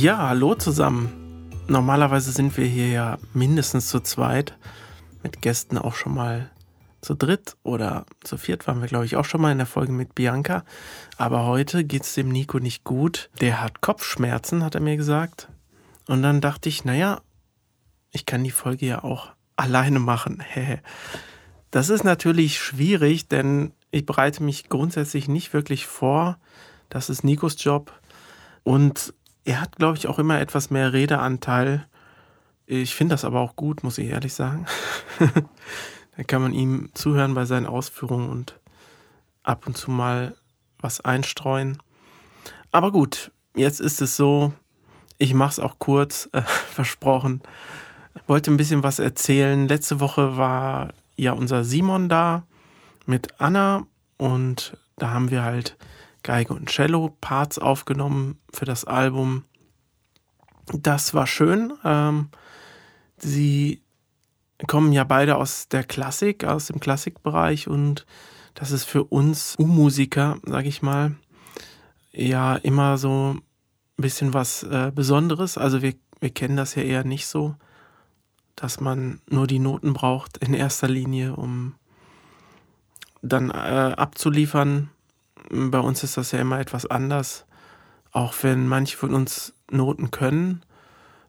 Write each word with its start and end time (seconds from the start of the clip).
Ja, 0.00 0.28
hallo 0.28 0.54
zusammen. 0.54 1.50
Normalerweise 1.66 2.30
sind 2.30 2.56
wir 2.56 2.66
hier 2.66 2.86
ja 2.86 3.18
mindestens 3.34 3.88
zu 3.88 3.98
zweit, 3.98 4.56
mit 5.24 5.42
Gästen 5.42 5.76
auch 5.76 5.96
schon 5.96 6.14
mal 6.14 6.52
zu 7.00 7.16
dritt 7.16 7.56
oder 7.64 8.06
zu 8.22 8.38
viert 8.38 8.68
waren 8.68 8.80
wir, 8.80 8.86
glaube 8.86 9.06
ich, 9.06 9.16
auch 9.16 9.24
schon 9.24 9.40
mal 9.40 9.50
in 9.50 9.58
der 9.58 9.66
Folge 9.66 9.90
mit 9.90 10.14
Bianca. 10.14 10.62
Aber 11.16 11.46
heute 11.46 11.82
geht 11.82 12.04
es 12.04 12.14
dem 12.14 12.28
Nico 12.28 12.60
nicht 12.60 12.84
gut. 12.84 13.28
Der 13.40 13.60
hat 13.60 13.80
Kopfschmerzen, 13.80 14.62
hat 14.62 14.76
er 14.76 14.80
mir 14.82 14.96
gesagt. 14.96 15.48
Und 16.06 16.22
dann 16.22 16.40
dachte 16.40 16.68
ich, 16.68 16.84
naja, 16.84 17.20
ich 18.12 18.24
kann 18.24 18.44
die 18.44 18.52
Folge 18.52 18.86
ja 18.86 19.02
auch 19.02 19.30
alleine 19.56 19.98
machen. 19.98 20.44
das 21.72 21.88
ist 21.88 22.04
natürlich 22.04 22.60
schwierig, 22.60 23.26
denn 23.26 23.72
ich 23.90 24.06
bereite 24.06 24.44
mich 24.44 24.68
grundsätzlich 24.68 25.26
nicht 25.26 25.52
wirklich 25.52 25.88
vor. 25.88 26.38
Das 26.88 27.10
ist 27.10 27.24
Nikos 27.24 27.56
Job. 27.58 27.92
Und 28.62 29.14
er 29.48 29.62
hat, 29.62 29.76
glaube 29.76 29.96
ich, 29.96 30.06
auch 30.06 30.18
immer 30.18 30.38
etwas 30.38 30.68
mehr 30.68 30.92
Redeanteil. 30.92 31.86
Ich 32.66 32.94
finde 32.94 33.14
das 33.14 33.24
aber 33.24 33.40
auch 33.40 33.56
gut, 33.56 33.82
muss 33.82 33.96
ich 33.96 34.08
ehrlich 34.08 34.34
sagen. 34.34 34.66
da 36.16 36.22
kann 36.22 36.42
man 36.42 36.52
ihm 36.52 36.90
zuhören 36.92 37.32
bei 37.32 37.46
seinen 37.46 37.64
Ausführungen 37.64 38.28
und 38.28 38.60
ab 39.42 39.66
und 39.66 39.74
zu 39.74 39.90
mal 39.90 40.36
was 40.80 41.00
einstreuen. 41.00 41.78
Aber 42.72 42.92
gut, 42.92 43.32
jetzt 43.54 43.80
ist 43.80 44.02
es 44.02 44.16
so, 44.16 44.52
ich 45.16 45.32
mache 45.32 45.52
es 45.52 45.60
auch 45.60 45.78
kurz, 45.78 46.28
äh, 46.32 46.42
versprochen. 46.42 47.40
Wollte 48.26 48.50
ein 48.50 48.58
bisschen 48.58 48.82
was 48.82 48.98
erzählen. 48.98 49.66
Letzte 49.66 49.98
Woche 49.98 50.36
war 50.36 50.92
ja 51.16 51.32
unser 51.32 51.64
Simon 51.64 52.10
da 52.10 52.42
mit 53.06 53.40
Anna 53.40 53.86
und 54.18 54.76
da 54.96 55.08
haben 55.10 55.30
wir 55.30 55.42
halt 55.42 55.78
Geige 56.28 56.52
und 56.52 56.68
Cello 56.68 57.16
Parts 57.22 57.58
aufgenommen 57.58 58.38
für 58.52 58.66
das 58.66 58.84
Album. 58.84 59.44
Das 60.66 61.14
war 61.14 61.26
schön. 61.26 61.72
Ähm, 61.84 62.28
sie 63.16 63.80
kommen 64.66 64.92
ja 64.92 65.04
beide 65.04 65.38
aus 65.38 65.68
der 65.68 65.84
Klassik, 65.84 66.44
aus 66.44 66.66
dem 66.66 66.80
Klassikbereich 66.80 67.66
und 67.66 68.04
das 68.52 68.72
ist 68.72 68.84
für 68.84 69.04
uns 69.04 69.56
U-Musiker, 69.58 70.36
sage 70.44 70.68
ich 70.68 70.82
mal, 70.82 71.16
ja 72.12 72.56
immer 72.56 72.98
so 72.98 73.36
ein 73.36 73.42
bisschen 73.96 74.34
was 74.34 74.64
äh, 74.64 74.92
Besonderes. 74.94 75.56
Also 75.56 75.80
wir, 75.80 75.94
wir 76.20 76.28
kennen 76.28 76.58
das 76.58 76.74
ja 76.74 76.82
eher 76.82 77.04
nicht 77.04 77.26
so, 77.26 77.54
dass 78.54 78.80
man 78.80 79.22
nur 79.30 79.46
die 79.46 79.60
Noten 79.60 79.94
braucht 79.94 80.36
in 80.36 80.52
erster 80.52 80.88
Linie, 80.88 81.36
um 81.36 81.74
dann 83.22 83.48
äh, 83.48 83.94
abzuliefern. 83.96 84.90
Bei 85.50 85.78
uns 85.78 86.02
ist 86.02 86.16
das 86.16 86.32
ja 86.32 86.40
immer 86.40 86.60
etwas 86.60 86.86
anders, 86.86 87.46
auch 88.12 88.34
wenn 88.42 88.66
manche 88.68 88.96
von 88.96 89.14
uns 89.14 89.54
Noten 89.70 90.10
können, 90.10 90.62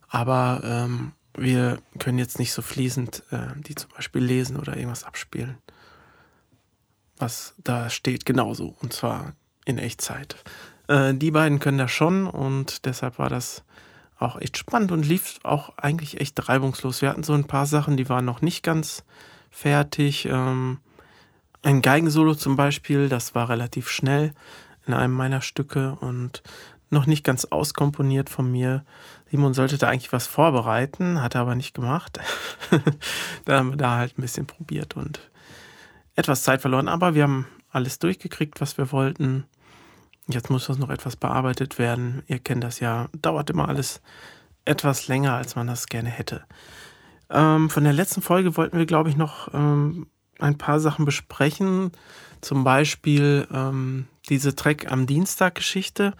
aber 0.07 0.61
ähm, 0.63 1.13
wir 1.37 1.79
können 1.99 2.19
jetzt 2.19 2.39
nicht 2.39 2.53
so 2.53 2.61
fließend 2.61 3.23
äh, 3.31 3.47
die 3.55 3.75
zum 3.75 3.91
Beispiel 3.91 4.23
lesen 4.23 4.57
oder 4.57 4.75
irgendwas 4.75 5.03
abspielen. 5.03 5.57
Was 7.17 7.53
da 7.57 7.89
steht, 7.89 8.25
genauso. 8.25 8.75
Und 8.81 8.93
zwar 8.93 9.33
in 9.65 9.77
Echtzeit. 9.77 10.35
Äh, 10.87 11.13
die 11.13 11.31
beiden 11.31 11.59
können 11.59 11.77
das 11.77 11.91
schon 11.91 12.27
und 12.27 12.85
deshalb 12.85 13.19
war 13.19 13.29
das 13.29 13.63
auch 14.17 14.39
echt 14.39 14.57
spannend 14.57 14.91
und 14.91 15.05
lief 15.05 15.39
auch 15.43 15.77
eigentlich 15.77 16.19
echt 16.19 16.49
reibungslos. 16.49 17.01
Wir 17.01 17.09
hatten 17.09 17.23
so 17.23 17.33
ein 17.33 17.47
paar 17.47 17.65
Sachen, 17.65 17.95
die 17.95 18.09
waren 18.09 18.25
noch 18.25 18.41
nicht 18.41 18.63
ganz 18.63 19.03
fertig. 19.49 20.25
Ähm, 20.25 20.79
ein 21.61 21.81
Geigensolo 21.81 22.35
zum 22.35 22.55
Beispiel, 22.55 23.09
das 23.09 23.35
war 23.35 23.49
relativ 23.49 23.89
schnell 23.89 24.33
in 24.85 24.93
einem 24.93 25.13
meiner 25.13 25.41
Stücke 25.41 25.97
und 25.99 26.41
noch 26.89 27.05
nicht 27.05 27.23
ganz 27.23 27.45
auskomponiert 27.45 28.29
von 28.29 28.51
mir. 28.51 28.83
Simon 29.29 29.53
sollte 29.53 29.77
da 29.77 29.89
eigentlich 29.89 30.11
was 30.11 30.25
vorbereiten, 30.25 31.21
hat 31.21 31.35
er 31.35 31.41
aber 31.41 31.55
nicht 31.55 31.75
gemacht. 31.75 32.19
da 33.45 33.57
haben 33.57 33.71
wir 33.71 33.77
da 33.77 33.97
halt 33.97 34.17
ein 34.17 34.21
bisschen 34.21 34.47
probiert 34.47 34.95
und 34.95 35.19
etwas 36.15 36.43
Zeit 36.43 36.61
verloren, 36.61 36.87
aber 36.87 37.13
wir 37.13 37.23
haben 37.23 37.47
alles 37.69 37.99
durchgekriegt, 37.99 38.59
was 38.61 38.77
wir 38.77 38.91
wollten. 38.91 39.45
Jetzt 40.27 40.49
muss 40.49 40.67
das 40.67 40.77
noch 40.77 40.89
etwas 40.89 41.15
bearbeitet 41.15 41.77
werden. 41.77 42.23
Ihr 42.27 42.39
kennt 42.39 42.63
das 42.63 42.79
ja, 42.79 43.09
dauert 43.21 43.49
immer 43.49 43.67
alles 43.67 44.01
etwas 44.65 45.07
länger, 45.07 45.33
als 45.33 45.55
man 45.55 45.67
das 45.67 45.87
gerne 45.87 46.09
hätte. 46.09 46.43
Ähm, 47.29 47.69
von 47.69 47.83
der 47.83 47.93
letzten 47.93 48.21
Folge 48.21 48.57
wollten 48.57 48.77
wir, 48.77 48.85
glaube 48.85 49.09
ich, 49.09 49.17
noch 49.17 49.53
ähm, 49.53 50.07
ein 50.39 50.57
paar 50.57 50.79
Sachen 50.79 51.05
besprechen. 51.05 51.91
Zum 52.41 52.63
Beispiel 52.63 53.47
ähm, 53.53 54.07
diese 54.29 54.55
Track 54.55 54.91
am 54.91 55.05
Dienstag 55.05 55.55
Geschichte. 55.55 56.13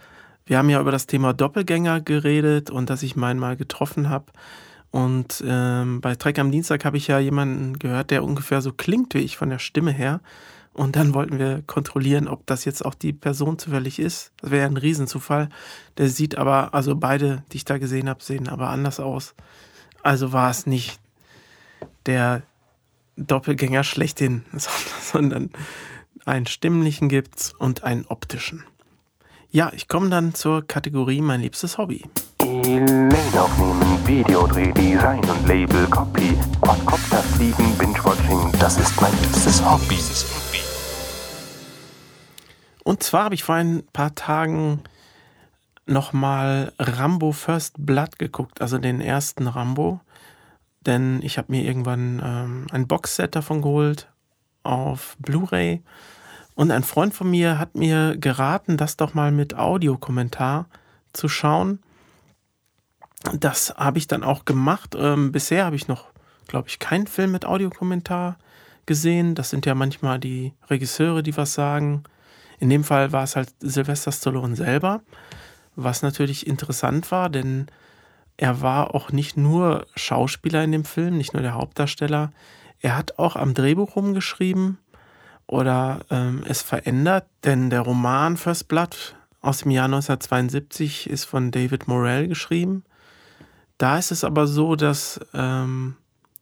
Wir 0.46 0.58
haben 0.58 0.68
ja 0.68 0.80
über 0.80 0.92
das 0.92 1.06
Thema 1.06 1.32
Doppelgänger 1.32 2.00
geredet 2.00 2.70
und 2.70 2.90
dass 2.90 3.02
ich 3.02 3.16
meinen 3.16 3.40
mal 3.40 3.56
getroffen 3.56 4.08
habe. 4.08 4.26
Und 4.90 5.44
ähm, 5.46 6.00
bei 6.00 6.16
Trek 6.16 6.38
am 6.38 6.50
Dienstag 6.50 6.84
habe 6.84 6.96
ich 6.96 7.06
ja 7.06 7.18
jemanden 7.20 7.78
gehört, 7.78 8.10
der 8.10 8.24
ungefähr 8.24 8.60
so 8.60 8.72
klingt 8.72 9.14
wie 9.14 9.20
ich 9.20 9.36
von 9.36 9.50
der 9.50 9.60
Stimme 9.60 9.92
her. 9.92 10.20
Und 10.72 10.96
dann 10.96 11.14
wollten 11.14 11.38
wir 11.38 11.62
kontrollieren, 11.66 12.28
ob 12.28 12.46
das 12.46 12.64
jetzt 12.64 12.84
auch 12.84 12.94
die 12.94 13.12
Person 13.12 13.58
zufällig 13.58 13.98
ist. 13.98 14.32
Das 14.40 14.50
wäre 14.50 14.62
ja 14.62 14.68
ein 14.68 14.76
Riesenzufall. 14.76 15.48
Der 15.98 16.08
sieht 16.08 16.38
aber, 16.38 16.74
also 16.74 16.96
beide, 16.96 17.44
die 17.52 17.58
ich 17.58 17.64
da 17.64 17.78
gesehen 17.78 18.08
habe, 18.08 18.22
sehen 18.22 18.48
aber 18.48 18.70
anders 18.70 19.00
aus. 19.00 19.34
Also 20.02 20.32
war 20.32 20.50
es 20.50 20.66
nicht 20.66 21.00
der 22.06 22.42
Doppelgänger 23.26 23.84
schlechthin, 23.84 24.44
sondern 25.02 25.50
einen 26.24 26.46
stimmlichen 26.46 27.08
gibt's 27.08 27.52
und 27.52 27.84
einen 27.84 28.06
optischen. 28.06 28.64
Ja, 29.50 29.72
ich 29.74 29.88
komme 29.88 30.10
dann 30.10 30.34
zur 30.34 30.66
Kategorie 30.66 31.20
mein 31.20 31.40
liebstes 31.40 31.76
Hobby. 31.76 32.04
Lane 32.40 33.10
aufnehmen, 33.34 34.06
Videodreh, 34.06 34.72
Design 34.72 35.24
und 35.28 35.46
Label, 35.46 35.86
Copy, 35.88 36.36
Quadcopter 36.60 37.18
fliegen, 37.18 37.76
Binge-Watching, 37.76 38.52
das 38.58 38.78
ist 38.78 39.00
mein 39.00 39.12
liebstes 39.20 39.64
Hobby. 39.64 39.98
Und 42.84 43.02
zwar 43.02 43.24
habe 43.24 43.34
ich 43.34 43.44
vor 43.44 43.56
ein 43.56 43.82
paar 43.92 44.14
Tagen 44.14 44.82
nochmal 45.86 46.72
Rambo 46.78 47.32
First 47.32 47.74
Blood 47.78 48.18
geguckt, 48.18 48.60
also 48.60 48.78
den 48.78 49.00
ersten 49.00 49.46
Rambo. 49.46 50.00
Denn 50.86 51.20
ich 51.22 51.38
habe 51.38 51.52
mir 51.52 51.64
irgendwann 51.64 52.22
ähm, 52.24 52.66
ein 52.70 52.86
Boxset 52.86 53.34
davon 53.34 53.62
geholt 53.62 54.08
auf 54.62 55.16
Blu-ray 55.18 55.82
und 56.60 56.70
ein 56.70 56.82
Freund 56.82 57.14
von 57.14 57.30
mir 57.30 57.58
hat 57.58 57.74
mir 57.74 58.18
geraten, 58.18 58.76
das 58.76 58.98
doch 58.98 59.14
mal 59.14 59.32
mit 59.32 59.56
Audiokommentar 59.56 60.66
zu 61.14 61.26
schauen. 61.26 61.80
Das 63.32 63.74
habe 63.76 63.96
ich 63.96 64.08
dann 64.08 64.22
auch 64.22 64.44
gemacht. 64.44 64.94
Ähm, 64.94 65.32
bisher 65.32 65.64
habe 65.64 65.76
ich 65.76 65.88
noch, 65.88 66.08
glaube 66.48 66.68
ich, 66.68 66.78
keinen 66.78 67.06
Film 67.06 67.32
mit 67.32 67.46
Audiokommentar 67.46 68.36
gesehen. 68.84 69.34
Das 69.34 69.48
sind 69.48 69.64
ja 69.64 69.74
manchmal 69.74 70.18
die 70.18 70.52
Regisseure, 70.68 71.22
die 71.22 71.36
was 71.36 71.54
sagen. 71.54 72.04
In 72.58 72.68
dem 72.68 72.84
Fall 72.84 73.10
war 73.12 73.24
es 73.24 73.36
halt 73.36 73.54
Sylvester 73.60 74.12
Stallone 74.12 74.54
selber, 74.54 75.00
was 75.76 76.02
natürlich 76.02 76.46
interessant 76.46 77.10
war, 77.10 77.30
denn 77.30 77.68
er 78.40 78.62
war 78.62 78.94
auch 78.94 79.12
nicht 79.12 79.36
nur 79.36 79.86
Schauspieler 79.96 80.64
in 80.64 80.72
dem 80.72 80.86
Film, 80.86 81.18
nicht 81.18 81.34
nur 81.34 81.42
der 81.42 81.52
Hauptdarsteller. 81.52 82.32
Er 82.80 82.96
hat 82.96 83.18
auch 83.18 83.36
am 83.36 83.52
Drehbuch 83.52 83.96
rumgeschrieben 83.96 84.78
oder 85.46 86.00
ähm, 86.08 86.42
es 86.48 86.62
verändert, 86.62 87.26
denn 87.44 87.68
der 87.68 87.82
Roman 87.82 88.38
First 88.38 88.66
Blood 88.66 89.14
aus 89.42 89.58
dem 89.58 89.72
Jahr 89.72 89.84
1972 89.84 91.10
ist 91.10 91.26
von 91.26 91.50
David 91.50 91.86
Morell 91.86 92.28
geschrieben. 92.28 92.82
Da 93.76 93.98
ist 93.98 94.10
es 94.10 94.24
aber 94.24 94.46
so, 94.46 94.74
dass 94.74 95.20
ähm, 95.34 95.96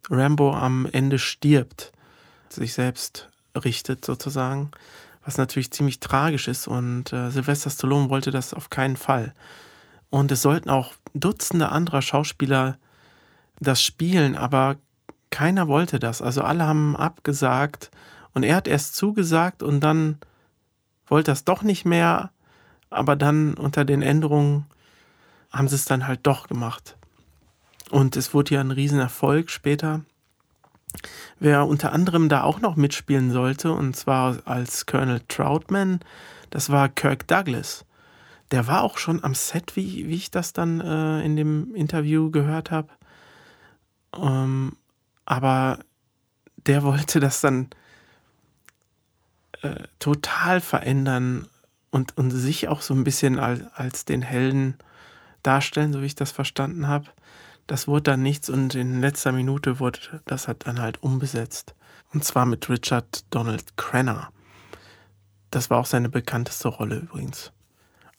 Rambo 0.08 0.54
am 0.54 0.86
Ende 0.92 1.18
stirbt, 1.18 1.90
sich 2.48 2.74
selbst 2.74 3.28
richtet 3.56 4.04
sozusagen, 4.04 4.70
was 5.24 5.36
natürlich 5.36 5.72
ziemlich 5.72 5.98
tragisch 5.98 6.46
ist 6.46 6.68
und 6.68 7.12
äh, 7.12 7.32
Sylvester 7.32 7.70
Stallone 7.70 8.08
wollte 8.08 8.30
das 8.30 8.54
auf 8.54 8.70
keinen 8.70 8.96
Fall. 8.96 9.34
Und 10.10 10.32
es 10.32 10.42
sollten 10.42 10.70
auch 10.70 10.92
Dutzende 11.14 11.70
anderer 11.70 12.02
Schauspieler 12.02 12.78
das 13.60 13.82
spielen, 13.82 14.36
aber 14.36 14.76
keiner 15.30 15.68
wollte 15.68 15.98
das. 15.98 16.22
Also 16.22 16.42
alle 16.42 16.66
haben 16.66 16.96
abgesagt 16.96 17.90
und 18.34 18.42
er 18.42 18.56
hat 18.56 18.68
erst 18.68 18.96
zugesagt 18.96 19.62
und 19.62 19.80
dann 19.80 20.18
wollte 21.06 21.30
das 21.30 21.44
doch 21.44 21.62
nicht 21.62 21.84
mehr, 21.84 22.30
aber 22.90 23.16
dann 23.16 23.54
unter 23.54 23.84
den 23.84 24.02
Änderungen 24.02 24.66
haben 25.50 25.68
sie 25.68 25.74
es 25.74 25.84
dann 25.84 26.06
halt 26.06 26.20
doch 26.26 26.48
gemacht. 26.48 26.96
Und 27.90 28.16
es 28.16 28.34
wurde 28.34 28.54
ja 28.54 28.60
ein 28.60 28.70
Riesenerfolg 28.70 29.50
später. 29.50 30.02
Wer 31.38 31.66
unter 31.66 31.92
anderem 31.92 32.28
da 32.28 32.42
auch 32.42 32.60
noch 32.60 32.76
mitspielen 32.76 33.30
sollte, 33.30 33.72
und 33.72 33.96
zwar 33.96 34.38
als 34.46 34.86
Colonel 34.86 35.20
Troutman, 35.28 36.00
das 36.50 36.70
war 36.70 36.88
Kirk 36.88 37.26
Douglas. 37.28 37.84
Der 38.50 38.66
war 38.66 38.82
auch 38.82 38.98
schon 38.98 39.22
am 39.24 39.34
Set, 39.34 39.76
wie, 39.76 40.08
wie 40.08 40.14
ich 40.14 40.30
das 40.30 40.52
dann 40.52 40.80
äh, 40.80 41.22
in 41.22 41.36
dem 41.36 41.74
Interview 41.74 42.30
gehört 42.30 42.70
habe. 42.70 42.88
Ähm, 44.16 44.76
aber 45.26 45.80
der 46.66 46.82
wollte 46.82 47.20
das 47.20 47.40
dann 47.40 47.68
äh, 49.62 49.84
total 49.98 50.60
verändern 50.60 51.48
und, 51.90 52.16
und 52.16 52.30
sich 52.30 52.68
auch 52.68 52.80
so 52.82 52.94
ein 52.94 53.04
bisschen 53.04 53.38
als, 53.38 53.62
als 53.74 54.04
den 54.04 54.22
Helden 54.22 54.76
darstellen, 55.42 55.92
so 55.92 56.02
wie 56.02 56.06
ich 56.06 56.14
das 56.14 56.30
verstanden 56.30 56.86
habe. 56.86 57.06
Das 57.66 57.86
wurde 57.86 58.04
dann 58.04 58.22
nichts 58.22 58.48
und 58.48 58.74
in 58.74 59.00
letzter 59.00 59.32
Minute 59.32 59.78
wurde 59.78 60.22
das 60.24 60.48
halt 60.48 60.66
dann 60.66 60.80
halt 60.80 61.02
umbesetzt. 61.02 61.74
Und 62.12 62.24
zwar 62.24 62.46
mit 62.46 62.68
Richard 62.70 63.24
Donald 63.30 63.76
Crenna. 63.76 64.30
Das 65.50 65.70
war 65.70 65.78
auch 65.78 65.86
seine 65.86 66.08
bekannteste 66.08 66.68
Rolle 66.68 66.96
übrigens. 66.96 67.52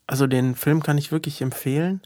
Also 0.09 0.25
den 0.25 0.55
Film 0.55 0.81
kann 0.81 0.97
ich 0.97 1.11
wirklich 1.11 1.43
empfehlen. 1.43 2.01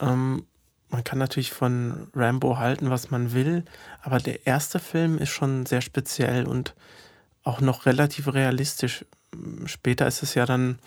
Ähm, 0.00 0.46
man 0.90 1.02
kann 1.02 1.18
natürlich 1.18 1.50
von 1.50 2.06
Rambo 2.14 2.56
halten, 2.56 2.88
was 2.88 3.10
man 3.10 3.32
will, 3.32 3.64
aber 4.00 4.20
der 4.20 4.46
erste 4.46 4.78
Film 4.78 5.18
ist 5.18 5.30
schon 5.30 5.66
sehr 5.66 5.80
speziell 5.80 6.46
und 6.46 6.76
auch 7.42 7.60
noch 7.60 7.84
relativ 7.84 8.32
realistisch. 8.32 9.04
Später 9.64 10.06
ist 10.06 10.22
es 10.22 10.34
ja 10.34 10.46
dann, 10.46 10.78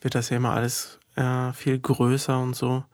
wird 0.00 0.14
das 0.14 0.30
ja 0.30 0.36
immer 0.36 0.52
alles 0.52 1.00
äh, 1.16 1.52
viel 1.52 1.80
größer 1.80 2.38
und 2.38 2.54
so. 2.54 2.84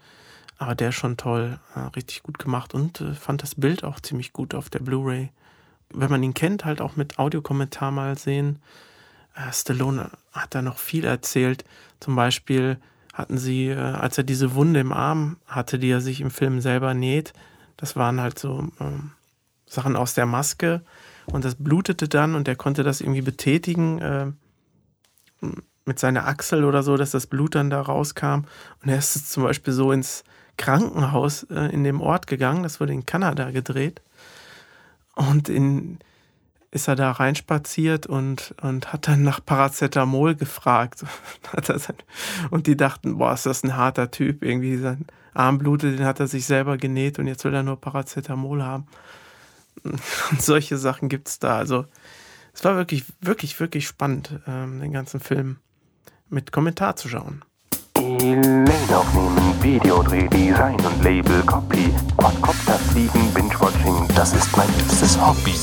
Aber 0.56 0.74
der 0.74 0.88
ist 0.88 0.94
schon 0.94 1.18
toll, 1.18 1.60
äh, 1.74 1.80
richtig 1.94 2.22
gut 2.22 2.38
gemacht 2.38 2.72
und 2.72 3.02
äh, 3.02 3.12
fand 3.12 3.42
das 3.42 3.54
Bild 3.54 3.84
auch 3.84 4.00
ziemlich 4.00 4.32
gut 4.32 4.54
auf 4.54 4.70
der 4.70 4.80
Blu-ray. 4.80 5.28
Wenn 5.90 6.10
man 6.10 6.22
ihn 6.22 6.32
kennt, 6.32 6.64
halt 6.64 6.80
auch 6.80 6.96
mit 6.96 7.18
Audiokommentar 7.18 7.90
mal 7.90 8.16
sehen. 8.16 8.62
Äh, 9.38 9.52
Stallone 9.52 10.10
hat 10.32 10.54
da 10.54 10.62
noch 10.62 10.78
viel 10.78 11.04
erzählt. 11.04 11.64
Zum 12.00 12.16
Beispiel, 12.16 12.78
hatten 13.18 13.36
sie, 13.36 13.68
äh, 13.68 13.76
als 13.76 14.16
er 14.16 14.24
diese 14.24 14.54
Wunde 14.54 14.80
im 14.80 14.92
Arm 14.92 15.36
hatte, 15.46 15.78
die 15.78 15.90
er 15.90 16.00
sich 16.00 16.20
im 16.20 16.30
Film 16.30 16.60
selber 16.60 16.94
näht, 16.94 17.32
das 17.76 17.96
waren 17.96 18.20
halt 18.20 18.38
so 18.38 18.68
ähm, 18.80 19.10
Sachen 19.66 19.96
aus 19.96 20.14
der 20.14 20.26
Maske 20.26 20.82
und 21.26 21.44
das 21.44 21.56
blutete 21.56 22.08
dann 22.08 22.36
und 22.36 22.48
er 22.48 22.56
konnte 22.56 22.84
das 22.84 23.00
irgendwie 23.00 23.22
betätigen 23.22 23.98
äh, 23.98 24.26
mit 25.84 25.98
seiner 25.98 26.26
Achsel 26.26 26.64
oder 26.64 26.82
so, 26.82 26.96
dass 26.96 27.10
das 27.10 27.26
Blut 27.26 27.54
dann 27.54 27.70
da 27.70 27.80
rauskam. 27.80 28.44
Und 28.82 28.88
er 28.88 28.98
ist 28.98 29.30
zum 29.30 29.42
Beispiel 29.42 29.72
so 29.72 29.90
ins 29.90 30.22
Krankenhaus 30.56 31.44
äh, 31.50 31.72
in 31.72 31.82
dem 31.82 32.00
Ort 32.00 32.28
gegangen, 32.28 32.62
das 32.62 32.78
wurde 32.78 32.92
in 32.92 33.04
Kanada 33.04 33.50
gedreht. 33.50 34.00
Und 35.16 35.48
in, 35.48 35.98
ist 36.70 36.88
er 36.88 36.96
da 36.96 37.12
reinspaziert 37.12 38.06
und, 38.06 38.54
und 38.60 38.92
hat 38.92 39.08
dann 39.08 39.22
nach 39.22 39.44
Paracetamol 39.44 40.34
gefragt. 40.34 41.04
und 42.50 42.66
die 42.66 42.76
dachten, 42.76 43.18
boah, 43.18 43.32
ist 43.32 43.46
das 43.46 43.62
ein 43.64 43.76
harter 43.76 44.10
Typ. 44.10 44.42
Irgendwie 44.42 44.76
sein 44.76 45.06
Arm 45.32 45.58
blutet, 45.58 45.98
den 45.98 46.06
hat 46.06 46.20
er 46.20 46.26
sich 46.26 46.44
selber 46.44 46.76
genäht 46.76 47.18
und 47.18 47.26
jetzt 47.26 47.44
will 47.44 47.54
er 47.54 47.62
nur 47.62 47.80
Paracetamol 47.80 48.62
haben. 48.62 48.86
Und 49.84 50.42
solche 50.42 50.76
Sachen 50.76 51.08
gibt 51.08 51.28
es 51.28 51.38
da. 51.38 51.56
Also 51.56 51.84
es 52.52 52.64
war 52.64 52.74
wirklich, 52.74 53.04
wirklich, 53.20 53.60
wirklich 53.60 53.86
spannend, 53.86 54.40
ähm, 54.48 54.80
den 54.80 54.92
ganzen 54.92 55.20
Film 55.20 55.58
mit 56.28 56.50
Kommentar 56.50 56.96
zu 56.96 57.08
schauen. 57.08 57.44
Elaine 57.94 58.68
aufnehmen, 58.92 59.62
Videodreh, 59.62 60.28
Design 60.28 60.80
und 60.80 61.02
Label, 61.04 61.42
Copy, 61.42 61.94
Quadcopter 62.16 62.78
fliegen, 62.90 63.32
Binge-Watching, 63.32 64.08
das 64.14 64.32
ist 64.32 64.56
mein 64.56 64.68
liebstes 64.76 65.16
Hobby. 65.20 65.54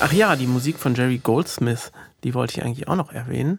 Ach 0.00 0.12
ja, 0.12 0.36
die 0.36 0.46
Musik 0.46 0.78
von 0.78 0.94
Jerry 0.94 1.18
Goldsmith, 1.18 1.90
die 2.22 2.32
wollte 2.32 2.52
ich 2.52 2.64
eigentlich 2.64 2.86
auch 2.86 2.94
noch 2.94 3.12
erwähnen. 3.12 3.58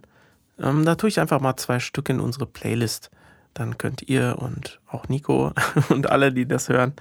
Ähm, 0.58 0.86
da 0.86 0.96
tue 0.96 1.10
ich 1.10 1.20
einfach 1.20 1.42
mal 1.42 1.58
zwei 1.58 1.80
Stück 1.80 2.08
in 2.08 2.22
unsere 2.22 2.46
Playlist. 2.46 3.12
Dann 3.54 3.78
könnt 3.78 4.04
ihr 4.04 4.38
und 4.40 4.80
auch 4.88 5.10
Nico 5.10 5.52
und 5.90 6.10
alle, 6.10 6.32
die 6.32 6.48
das 6.48 6.70
hören, 6.70 6.94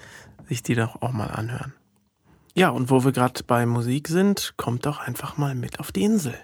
sich 0.49 0.65
die 0.65 0.75
doch 0.75 1.03
auch 1.03 1.13
mal 1.13 1.29
anhören. 1.29 1.73
Ja, 2.55 2.71
und 2.71 2.91
wo 2.91 3.05
wir 3.05 3.13
gerade 3.13 3.45
bei 3.45 3.65
Musik 3.65 4.09
sind, 4.09 4.55
kommt 4.57 4.87
doch 4.87 4.99
einfach 4.99 5.37
mal 5.37 5.55
mit 5.55 5.79
auf 5.79 5.93
die 5.93 6.03
Insel. 6.03 6.35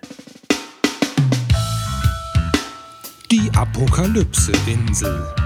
Die 3.33 3.51
Apokalypse-Insel. 3.57 5.44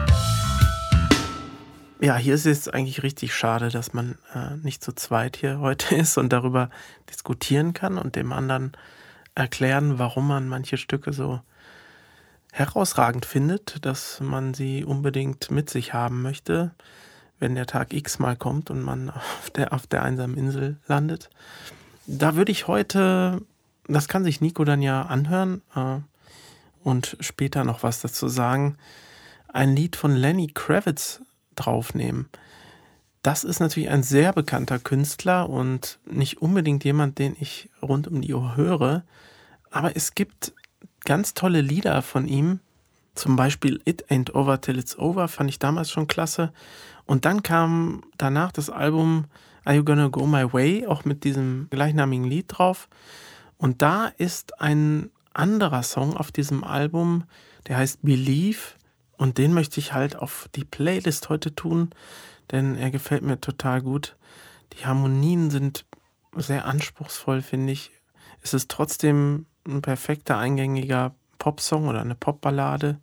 Ja, 2.00 2.16
hier 2.16 2.34
ist 2.34 2.46
es 2.46 2.68
eigentlich 2.68 3.02
richtig 3.02 3.34
schade, 3.34 3.70
dass 3.70 3.92
man 3.92 4.18
äh, 4.32 4.54
nicht 4.62 4.84
zu 4.84 4.92
zweit 4.92 5.36
hier 5.36 5.58
heute 5.58 5.94
ist 5.96 6.16
und 6.16 6.32
darüber 6.32 6.70
diskutieren 7.10 7.74
kann 7.74 7.98
und 7.98 8.14
dem 8.14 8.32
anderen 8.32 8.72
erklären, 9.34 9.98
warum 9.98 10.28
man 10.28 10.46
manche 10.46 10.76
Stücke 10.76 11.12
so 11.12 11.40
herausragend 12.52 13.26
findet, 13.26 13.84
dass 13.84 14.20
man 14.20 14.54
sie 14.54 14.84
unbedingt 14.84 15.50
mit 15.50 15.70
sich 15.70 15.92
haben 15.92 16.22
möchte, 16.22 16.70
wenn 17.40 17.56
der 17.56 17.66
Tag 17.66 17.92
X 17.92 18.20
mal 18.20 18.36
kommt 18.36 18.70
und 18.70 18.80
man 18.80 19.10
auf 19.10 19.50
der, 19.50 19.72
auf 19.72 19.88
der 19.88 20.04
einsamen 20.04 20.36
Insel 20.36 20.76
landet. 20.86 21.30
Da 22.06 22.36
würde 22.36 22.52
ich 22.52 22.68
heute, 22.68 23.42
das 23.88 24.06
kann 24.06 24.22
sich 24.22 24.40
Nico 24.40 24.64
dann 24.64 24.82
ja 24.82 25.02
anhören 25.02 25.62
äh, 25.74 25.98
und 26.84 27.16
später 27.18 27.64
noch 27.64 27.82
was 27.82 28.00
dazu 28.00 28.28
sagen, 28.28 28.78
ein 29.48 29.74
Lied 29.74 29.96
von 29.96 30.14
Lenny 30.14 30.46
Kravitz 30.46 31.22
draufnehmen. 31.58 32.28
Das 33.22 33.44
ist 33.44 33.60
natürlich 33.60 33.90
ein 33.90 34.02
sehr 34.02 34.32
bekannter 34.32 34.78
Künstler 34.78 35.48
und 35.50 35.98
nicht 36.10 36.40
unbedingt 36.40 36.84
jemand, 36.84 37.18
den 37.18 37.36
ich 37.38 37.68
rund 37.82 38.06
um 38.08 38.20
die 38.20 38.32
Uhr 38.32 38.56
höre. 38.56 39.04
Aber 39.70 39.96
es 39.96 40.14
gibt 40.14 40.52
ganz 41.04 41.34
tolle 41.34 41.60
Lieder 41.60 42.00
von 42.02 42.26
ihm. 42.26 42.60
Zum 43.14 43.34
Beispiel 43.34 43.80
It 43.84 44.10
Ain't 44.10 44.32
Over 44.34 44.60
Till 44.60 44.78
It's 44.78 44.98
Over 44.98 45.26
fand 45.28 45.50
ich 45.50 45.58
damals 45.58 45.90
schon 45.90 46.06
klasse. 46.06 46.52
Und 47.06 47.24
dann 47.24 47.42
kam 47.42 48.02
danach 48.16 48.52
das 48.52 48.70
Album 48.70 49.24
Are 49.64 49.76
You 49.76 49.84
Gonna 49.84 50.08
Go 50.08 50.26
My 50.26 50.52
Way, 50.52 50.86
auch 50.86 51.04
mit 51.04 51.24
diesem 51.24 51.66
gleichnamigen 51.70 52.24
Lied 52.24 52.46
drauf. 52.48 52.88
Und 53.56 53.82
da 53.82 54.06
ist 54.16 54.60
ein 54.60 55.10
anderer 55.34 55.82
Song 55.82 56.16
auf 56.16 56.32
diesem 56.32 56.64
Album, 56.64 57.24
der 57.66 57.78
heißt 57.78 57.98
Believe. 58.02 58.58
Und 59.18 59.36
den 59.36 59.52
möchte 59.52 59.80
ich 59.80 59.92
halt 59.92 60.16
auf 60.16 60.48
die 60.54 60.64
Playlist 60.64 61.28
heute 61.28 61.54
tun, 61.54 61.90
denn 62.50 62.76
er 62.76 62.90
gefällt 62.90 63.22
mir 63.22 63.40
total 63.40 63.82
gut. 63.82 64.16
Die 64.72 64.86
Harmonien 64.86 65.50
sind 65.50 65.84
sehr 66.36 66.64
anspruchsvoll, 66.64 67.42
finde 67.42 67.72
ich. 67.72 67.90
Es 68.42 68.54
ist 68.54 68.70
trotzdem 68.70 69.46
ein 69.66 69.82
perfekter, 69.82 70.38
eingängiger 70.38 71.14
Popsong 71.38 71.88
oder 71.88 72.00
eine 72.00 72.14
Popballade. 72.14 73.00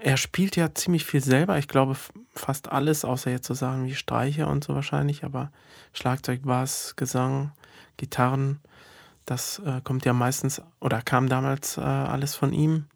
Er 0.00 0.16
spielt 0.16 0.54
ja 0.54 0.72
ziemlich 0.72 1.04
viel 1.04 1.22
selber. 1.22 1.58
Ich 1.58 1.66
glaube 1.66 1.96
fast 2.34 2.70
alles, 2.70 3.04
außer 3.04 3.30
jetzt 3.30 3.48
so 3.48 3.54
sagen 3.54 3.86
wie 3.86 3.96
Streicher 3.96 4.48
und 4.48 4.62
so 4.62 4.74
wahrscheinlich. 4.74 5.24
Aber 5.24 5.50
Schlagzeug, 5.92 6.42
Bass, 6.44 6.94
Gesang, 6.94 7.52
Gitarren, 7.96 8.60
das 9.24 9.58
äh, 9.58 9.80
kommt 9.82 10.04
ja 10.04 10.12
meistens 10.12 10.62
oder 10.80 11.02
kam 11.02 11.28
damals 11.28 11.76
äh, 11.76 11.80
alles 11.80 12.36
von 12.36 12.52
ihm. 12.52 12.86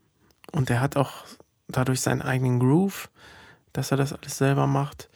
Und 0.53 0.71
er 0.71 0.81
hat 0.81 0.97
auch 0.97 1.13
dadurch 1.77 2.01
seinen 2.01 2.23
eigenen 2.23 2.61
Groove, 2.61 3.11
dass 3.73 3.91
er 3.91 3.97
das 3.97 4.13
alles 4.13 4.39
selber 4.39 4.67
macht. 4.67 5.09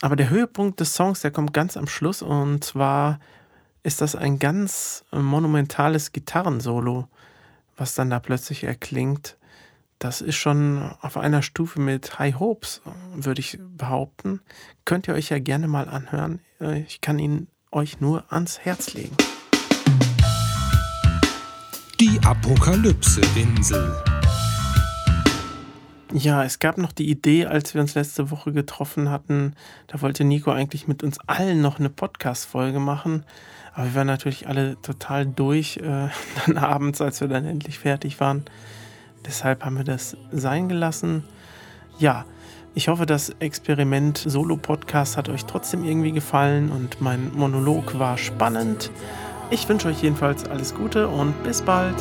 Aber 0.00 0.14
der 0.14 0.30
Höhepunkt 0.30 0.78
des 0.80 0.94
Songs, 0.94 1.20
der 1.20 1.30
kommt 1.30 1.52
ganz 1.52 1.76
am 1.76 1.88
Schluss 1.88 2.22
und 2.22 2.62
zwar 2.62 3.18
ist 3.82 4.00
das 4.00 4.14
ein 4.14 4.38
ganz 4.38 5.04
monumentales 5.10 6.12
Gitarrensolo, 6.12 7.08
was 7.76 7.94
dann 7.94 8.10
da 8.10 8.20
plötzlich 8.20 8.64
erklingt. 8.64 9.36
Das 9.98 10.20
ist 10.20 10.36
schon 10.36 10.92
auf 11.00 11.16
einer 11.16 11.42
Stufe 11.42 11.80
mit 11.80 12.18
High 12.18 12.38
Hopes, 12.38 12.82
würde 13.14 13.40
ich 13.40 13.58
behaupten. 13.60 14.40
Könnt 14.84 15.08
ihr 15.08 15.14
euch 15.14 15.30
ja 15.30 15.40
gerne 15.40 15.66
mal 15.66 15.88
anhören. 15.88 16.40
Ich 16.86 17.00
kann 17.00 17.18
ihn 17.18 17.48
euch 17.72 18.00
nur 18.00 18.24
ans 18.32 18.60
Herz 18.60 18.94
legen. 18.94 19.16
Die 21.98 22.20
Apokalypse-Insel. 22.22 24.17
Ja, 26.14 26.42
es 26.42 26.58
gab 26.58 26.78
noch 26.78 26.92
die 26.92 27.10
Idee, 27.10 27.44
als 27.44 27.74
wir 27.74 27.82
uns 27.82 27.94
letzte 27.94 28.30
Woche 28.30 28.52
getroffen 28.52 29.10
hatten, 29.10 29.54
da 29.88 30.00
wollte 30.00 30.24
Nico 30.24 30.50
eigentlich 30.50 30.88
mit 30.88 31.02
uns 31.02 31.18
allen 31.26 31.60
noch 31.60 31.78
eine 31.78 31.90
Podcast-Folge 31.90 32.80
machen. 32.80 33.24
Aber 33.74 33.84
wir 33.84 33.94
waren 33.94 34.06
natürlich 34.06 34.48
alle 34.48 34.80
total 34.80 35.26
durch 35.26 35.76
äh, 35.76 36.08
dann 36.46 36.56
abends, 36.56 37.02
als 37.02 37.20
wir 37.20 37.28
dann 37.28 37.44
endlich 37.44 37.78
fertig 37.78 38.20
waren. 38.20 38.44
Deshalb 39.26 39.64
haben 39.64 39.76
wir 39.76 39.84
das 39.84 40.16
sein 40.32 40.70
gelassen. 40.70 41.24
Ja, 41.98 42.24
ich 42.74 42.88
hoffe, 42.88 43.04
das 43.04 43.30
Experiment 43.40 44.16
Solo-Podcast 44.16 45.18
hat 45.18 45.28
euch 45.28 45.44
trotzdem 45.44 45.84
irgendwie 45.84 46.12
gefallen 46.12 46.70
und 46.70 47.02
mein 47.02 47.34
Monolog 47.34 47.98
war 47.98 48.16
spannend. 48.16 48.90
Ich 49.50 49.68
wünsche 49.68 49.88
euch 49.88 50.02
jedenfalls 50.02 50.48
alles 50.48 50.74
Gute 50.74 51.08
und 51.08 51.42
bis 51.42 51.60
bald. 51.60 51.96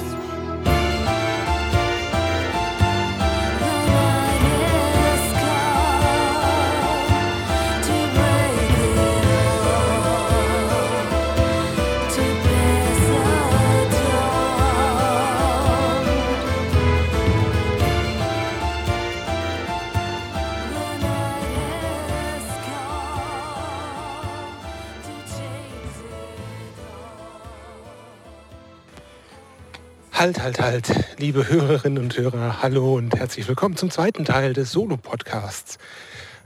Halt, 30.28 30.42
halt, 30.42 30.60
halt, 30.60 31.20
liebe 31.20 31.48
Hörerinnen 31.48 32.04
und 32.04 32.18
Hörer, 32.18 32.62
hallo 32.62 32.96
und 32.96 33.16
herzlich 33.16 33.48
willkommen 33.48 33.78
zum 33.78 33.90
zweiten 33.90 34.26
Teil 34.26 34.52
des 34.52 34.74
Solo-Podcasts. 34.74 35.78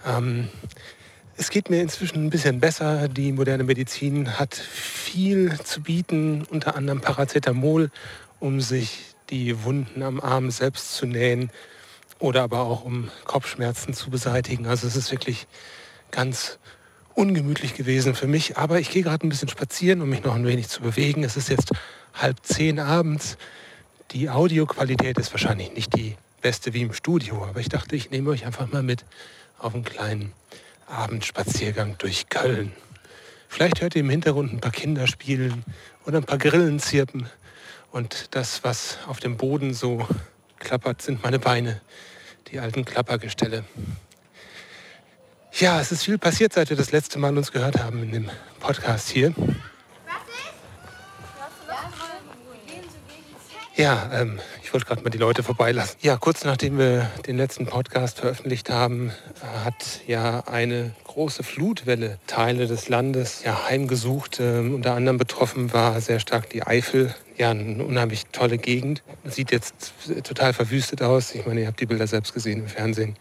Ähm, 0.05 0.49
es 1.35 1.49
geht 1.49 1.71
mir 1.71 1.81
inzwischen 1.81 2.23
ein 2.23 2.29
bisschen 2.29 2.59
besser. 2.59 3.07
Die 3.07 3.31
moderne 3.31 3.63
Medizin 3.63 4.37
hat 4.37 4.53
viel 4.53 5.57
zu 5.63 5.81
bieten, 5.81 6.43
unter 6.51 6.75
anderem 6.75 7.01
Paracetamol, 7.01 7.89
um 8.39 8.61
sich 8.61 8.99
die 9.31 9.63
Wunden 9.63 10.03
am 10.03 10.19
Arm 10.19 10.51
selbst 10.51 10.93
zu 10.93 11.07
nähen 11.07 11.49
oder 12.19 12.43
aber 12.43 12.59
auch 12.59 12.85
um 12.85 13.09
Kopfschmerzen 13.23 13.95
zu 13.95 14.11
beseitigen. 14.11 14.67
Also 14.67 14.85
es 14.85 14.95
ist 14.95 15.09
wirklich 15.09 15.47
ganz 16.11 16.59
ungemütlich 17.15 17.73
gewesen 17.73 18.13
für 18.13 18.27
mich. 18.27 18.57
Aber 18.57 18.79
ich 18.79 18.91
gehe 18.91 19.01
gerade 19.01 19.25
ein 19.25 19.29
bisschen 19.29 19.49
spazieren, 19.49 20.03
um 20.03 20.09
mich 20.09 20.23
noch 20.23 20.35
ein 20.35 20.45
wenig 20.45 20.69
zu 20.69 20.83
bewegen. 20.83 21.23
Es 21.23 21.35
ist 21.35 21.49
jetzt 21.49 21.71
halb 22.13 22.37
zehn 22.43 22.77
abends. 22.77 23.37
Die 24.11 24.29
Audioqualität 24.29 25.17
ist 25.17 25.31
wahrscheinlich 25.31 25.71
nicht 25.73 25.95
die 25.95 26.17
beste 26.41 26.73
wie 26.73 26.81
im 26.81 26.91
Studio, 26.91 27.45
aber 27.45 27.61
ich 27.61 27.69
dachte, 27.69 27.95
ich 27.95 28.11
nehme 28.11 28.29
euch 28.31 28.45
einfach 28.45 28.69
mal 28.69 28.83
mit 28.83 29.05
auf 29.57 29.73
einen 29.73 29.85
kleinen 29.85 30.33
Abendspaziergang 30.85 31.97
durch 31.97 32.27
Köln. 32.27 32.73
Vielleicht 33.47 33.79
hört 33.79 33.95
ihr 33.95 34.01
im 34.01 34.09
Hintergrund 34.09 34.51
ein 34.51 34.59
paar 34.59 34.73
Kinder 34.73 35.07
spielen 35.07 35.63
oder 36.05 36.17
ein 36.17 36.25
paar 36.25 36.39
Grillen 36.39 36.79
zirpen. 36.79 37.29
Und 37.93 38.35
das, 38.35 38.65
was 38.65 38.97
auf 39.07 39.21
dem 39.21 39.37
Boden 39.37 39.73
so 39.73 40.05
klappert, 40.59 41.01
sind 41.01 41.23
meine 41.23 41.39
Beine, 41.39 41.79
die 42.49 42.59
alten 42.59 42.83
Klappergestelle. 42.83 43.63
Ja, 45.53 45.79
es 45.79 45.93
ist 45.93 46.03
viel 46.03 46.17
passiert, 46.17 46.51
seit 46.51 46.69
wir 46.69 46.75
das 46.75 46.91
letzte 46.91 47.17
Mal 47.17 47.37
uns 47.37 47.53
gehört 47.53 47.81
haben 47.81 48.03
in 48.03 48.11
dem 48.11 48.29
Podcast 48.59 49.09
hier. 49.09 49.33
Ja, 53.75 54.09
ähm, 54.13 54.39
ich 54.63 54.73
wollte 54.73 54.85
gerade 54.85 55.01
mal 55.01 55.09
die 55.09 55.17
Leute 55.17 55.43
vorbeilassen. 55.43 55.97
Ja, 56.01 56.17
kurz 56.17 56.43
nachdem 56.43 56.77
wir 56.77 57.09
den 57.25 57.37
letzten 57.37 57.65
Podcast 57.65 58.19
veröffentlicht 58.19 58.69
haben, 58.69 59.11
hat 59.63 60.01
ja 60.07 60.41
eine 60.41 60.91
große 61.05 61.43
Flutwelle 61.43 62.17
Teile 62.27 62.67
des 62.67 62.89
Landes 62.89 63.43
ja, 63.45 63.67
heimgesucht. 63.69 64.39
Ähm, 64.39 64.75
unter 64.75 64.93
anderem 64.93 65.17
betroffen 65.17 65.73
war 65.73 65.99
sehr 66.01 66.19
stark 66.19 66.49
die 66.49 66.63
Eifel. 66.63 67.15
Ja, 67.37 67.51
eine 67.51 67.83
unheimlich 67.83 68.25
tolle 68.31 68.57
Gegend. 68.57 69.03
Sieht 69.23 69.51
jetzt 69.51 69.93
total 70.23 70.53
verwüstet 70.53 71.01
aus. 71.01 71.33
Ich 71.33 71.45
meine, 71.45 71.61
ihr 71.61 71.67
habt 71.67 71.79
die 71.79 71.85
Bilder 71.85 72.07
selbst 72.07 72.33
gesehen 72.33 72.59
im 72.59 72.67
Fernsehen. 72.67 73.15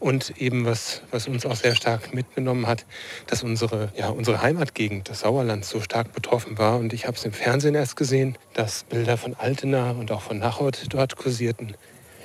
Und 0.00 0.40
eben 0.40 0.64
was, 0.64 1.02
was 1.10 1.28
uns 1.28 1.44
auch 1.44 1.54
sehr 1.54 1.76
stark 1.76 2.14
mitgenommen 2.14 2.66
hat, 2.66 2.86
dass 3.26 3.42
unsere, 3.42 3.92
ja, 3.94 4.08
unsere 4.08 4.40
Heimatgegend, 4.40 5.10
das 5.10 5.20
Sauerland, 5.20 5.64
so 5.64 5.80
stark 5.82 6.14
betroffen 6.14 6.56
war. 6.56 6.78
Und 6.78 6.94
ich 6.94 7.06
habe 7.06 7.18
es 7.18 7.24
im 7.26 7.32
Fernsehen 7.32 7.74
erst 7.74 7.96
gesehen, 7.96 8.36
dass 8.54 8.84
Bilder 8.84 9.18
von 9.18 9.34
Altena 9.34 9.90
und 9.90 10.10
auch 10.10 10.22
von 10.22 10.38
Nachod 10.38 10.86
dort 10.88 11.16
kursierten. 11.16 11.76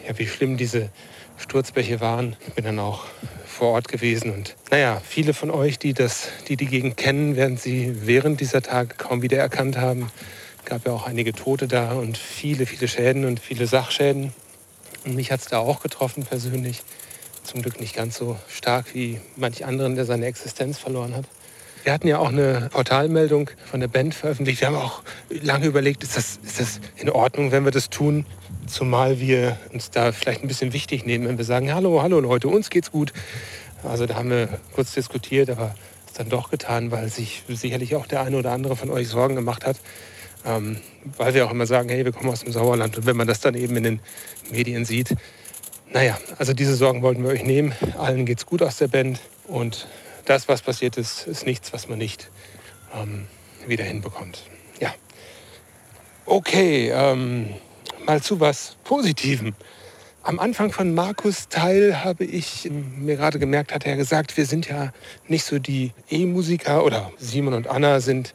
Ja, 0.07 0.17
wie 0.17 0.25
schlimm 0.25 0.55
diese 0.55 0.89
Sturzbäche 1.37 1.99
waren. 1.99 2.37
Ich 2.47 2.53
bin 2.53 2.63
dann 2.63 2.79
auch 2.79 3.05
vor 3.45 3.71
Ort 3.71 3.89
gewesen. 3.89 4.31
Und 4.31 4.55
naja, 4.71 5.01
viele 5.03 5.33
von 5.33 5.51
euch, 5.51 5.77
die, 5.77 5.93
das, 5.93 6.29
die 6.47 6.55
die 6.55 6.67
Gegend 6.67 6.95
kennen, 6.95 7.35
werden 7.35 7.57
sie 7.57 8.07
während 8.07 8.39
dieser 8.39 8.61
Tage 8.61 8.95
kaum 8.95 9.21
wiedererkannt 9.21 9.77
haben. 9.77 10.11
Es 10.59 10.65
gab 10.65 10.85
ja 10.85 10.93
auch 10.93 11.07
einige 11.07 11.33
Tote 11.33 11.67
da 11.67 11.93
und 11.93 12.17
viele, 12.17 12.65
viele 12.65 12.87
Schäden 12.87 13.25
und 13.25 13.39
viele 13.39 13.67
Sachschäden. 13.67 14.33
Und 15.05 15.15
mich 15.15 15.31
hat 15.31 15.41
es 15.41 15.47
da 15.47 15.59
auch 15.59 15.81
getroffen 15.81 16.25
persönlich. 16.25 16.81
Zum 17.45 17.61
Glück 17.61 17.79
nicht 17.79 17.95
ganz 17.95 18.17
so 18.17 18.37
stark 18.47 18.95
wie 18.95 19.21
manch 19.35 19.65
anderen, 19.65 19.95
der 19.95 20.05
seine 20.05 20.25
Existenz 20.25 20.79
verloren 20.79 21.15
hat. 21.15 21.25
Wir 21.83 21.93
hatten 21.93 22.07
ja 22.07 22.17
auch 22.17 22.29
eine 22.29 22.69
Portalmeldung 22.71 23.51
von 23.69 23.79
der 23.79 23.87
Band 23.87 24.15
veröffentlicht. 24.15 24.61
Wir 24.61 24.69
haben 24.69 24.75
auch 24.75 25.03
lange 25.29 25.67
überlegt, 25.67 26.01
ist 26.01 26.17
das, 26.17 26.39
ist 26.43 26.59
das 26.59 26.79
in 26.95 27.11
Ordnung, 27.11 27.51
wenn 27.51 27.63
wir 27.63 27.71
das 27.71 27.91
tun? 27.91 28.25
Zumal 28.65 29.19
wir 29.19 29.59
uns 29.71 29.91
da 29.91 30.11
vielleicht 30.11 30.41
ein 30.41 30.47
bisschen 30.47 30.73
wichtig 30.73 31.05
nehmen, 31.05 31.27
wenn 31.27 31.37
wir 31.37 31.45
sagen, 31.45 31.71
hallo, 31.71 32.01
hallo 32.01 32.19
Leute, 32.19 32.47
uns 32.47 32.71
geht's 32.71 32.91
gut. 32.91 33.13
Also 33.83 34.07
da 34.07 34.15
haben 34.15 34.31
wir 34.31 34.49
kurz 34.73 34.95
diskutiert, 34.95 35.51
aber 35.51 35.75
es 36.07 36.13
dann 36.13 36.29
doch 36.29 36.49
getan, 36.49 36.89
weil 36.89 37.09
sich 37.09 37.43
sicherlich 37.47 37.95
auch 37.95 38.07
der 38.07 38.21
eine 38.21 38.37
oder 38.37 38.51
andere 38.53 38.75
von 38.75 38.89
euch 38.89 39.07
Sorgen 39.07 39.35
gemacht 39.35 39.67
hat. 39.67 39.77
Ähm, 40.43 40.77
weil 41.17 41.35
wir 41.35 41.45
auch 41.45 41.51
immer 41.51 41.67
sagen, 41.67 41.89
hey, 41.89 42.03
wir 42.05 42.11
kommen 42.11 42.31
aus 42.31 42.39
dem 42.39 42.51
Sauerland. 42.51 42.97
Und 42.97 43.05
wenn 43.05 43.15
man 43.15 43.27
das 43.27 43.41
dann 43.41 43.53
eben 43.53 43.75
in 43.77 43.83
den 43.83 43.99
Medien 44.51 44.85
sieht, 44.85 45.15
naja, 45.91 46.17
also 46.37 46.53
diese 46.53 46.75
Sorgen 46.75 47.01
wollten 47.01 47.23
wir 47.23 47.29
euch 47.29 47.43
nehmen. 47.43 47.73
Allen 47.97 48.25
geht's 48.25 48.45
gut 48.45 48.61
aus 48.61 48.77
der 48.77 48.87
Band. 48.87 49.19
Und 49.47 49.87
das, 50.25 50.47
was 50.47 50.61
passiert 50.61 50.97
ist, 50.97 51.27
ist 51.27 51.45
nichts, 51.45 51.73
was 51.73 51.87
man 51.87 51.97
nicht 51.97 52.29
ähm, 52.93 53.27
wieder 53.67 53.83
hinbekommt. 53.83 54.43
Ja. 54.79 54.93
Okay, 56.25 56.91
ähm, 56.93 57.53
mal 58.05 58.21
zu 58.21 58.39
was 58.39 58.77
Positivem. 58.83 59.55
Am 60.23 60.39
Anfang 60.39 60.71
von 60.71 60.95
Markus 60.95 61.49
Teil 61.49 62.03
habe 62.03 62.25
ich 62.25 62.67
mir 62.71 63.15
gerade 63.15 63.37
gemerkt, 63.37 63.71
hat 63.71 63.85
er 63.85 63.95
gesagt, 63.95 64.37
wir 64.37 64.47
sind 64.47 64.67
ja 64.67 64.91
nicht 65.27 65.45
so 65.45 65.59
die 65.59 65.91
E-Musiker 66.09 66.83
oder 66.83 67.11
Simon 67.19 67.53
und 67.53 67.67
Anna 67.67 67.99
sind 67.99 68.33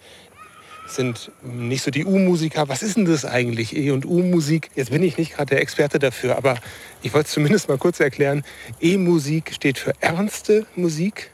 sind 0.94 1.30
nicht 1.42 1.82
so 1.82 1.90
die 1.90 2.04
U-Musiker. 2.04 2.68
Was 2.68 2.82
ist 2.82 2.96
denn 2.96 3.04
das 3.04 3.24
eigentlich, 3.24 3.76
E- 3.76 3.90
und 3.90 4.04
U-Musik? 4.04 4.70
Jetzt 4.74 4.90
bin 4.90 5.02
ich 5.02 5.16
nicht 5.16 5.34
gerade 5.34 5.50
der 5.50 5.60
Experte 5.60 5.98
dafür, 5.98 6.36
aber 6.36 6.56
ich 7.02 7.12
wollte 7.12 7.26
es 7.26 7.32
zumindest 7.32 7.68
mal 7.68 7.78
kurz 7.78 8.00
erklären. 8.00 8.44
E-Musik 8.80 9.52
steht 9.54 9.78
für 9.78 9.92
ernste 10.00 10.66
Musik, 10.76 11.30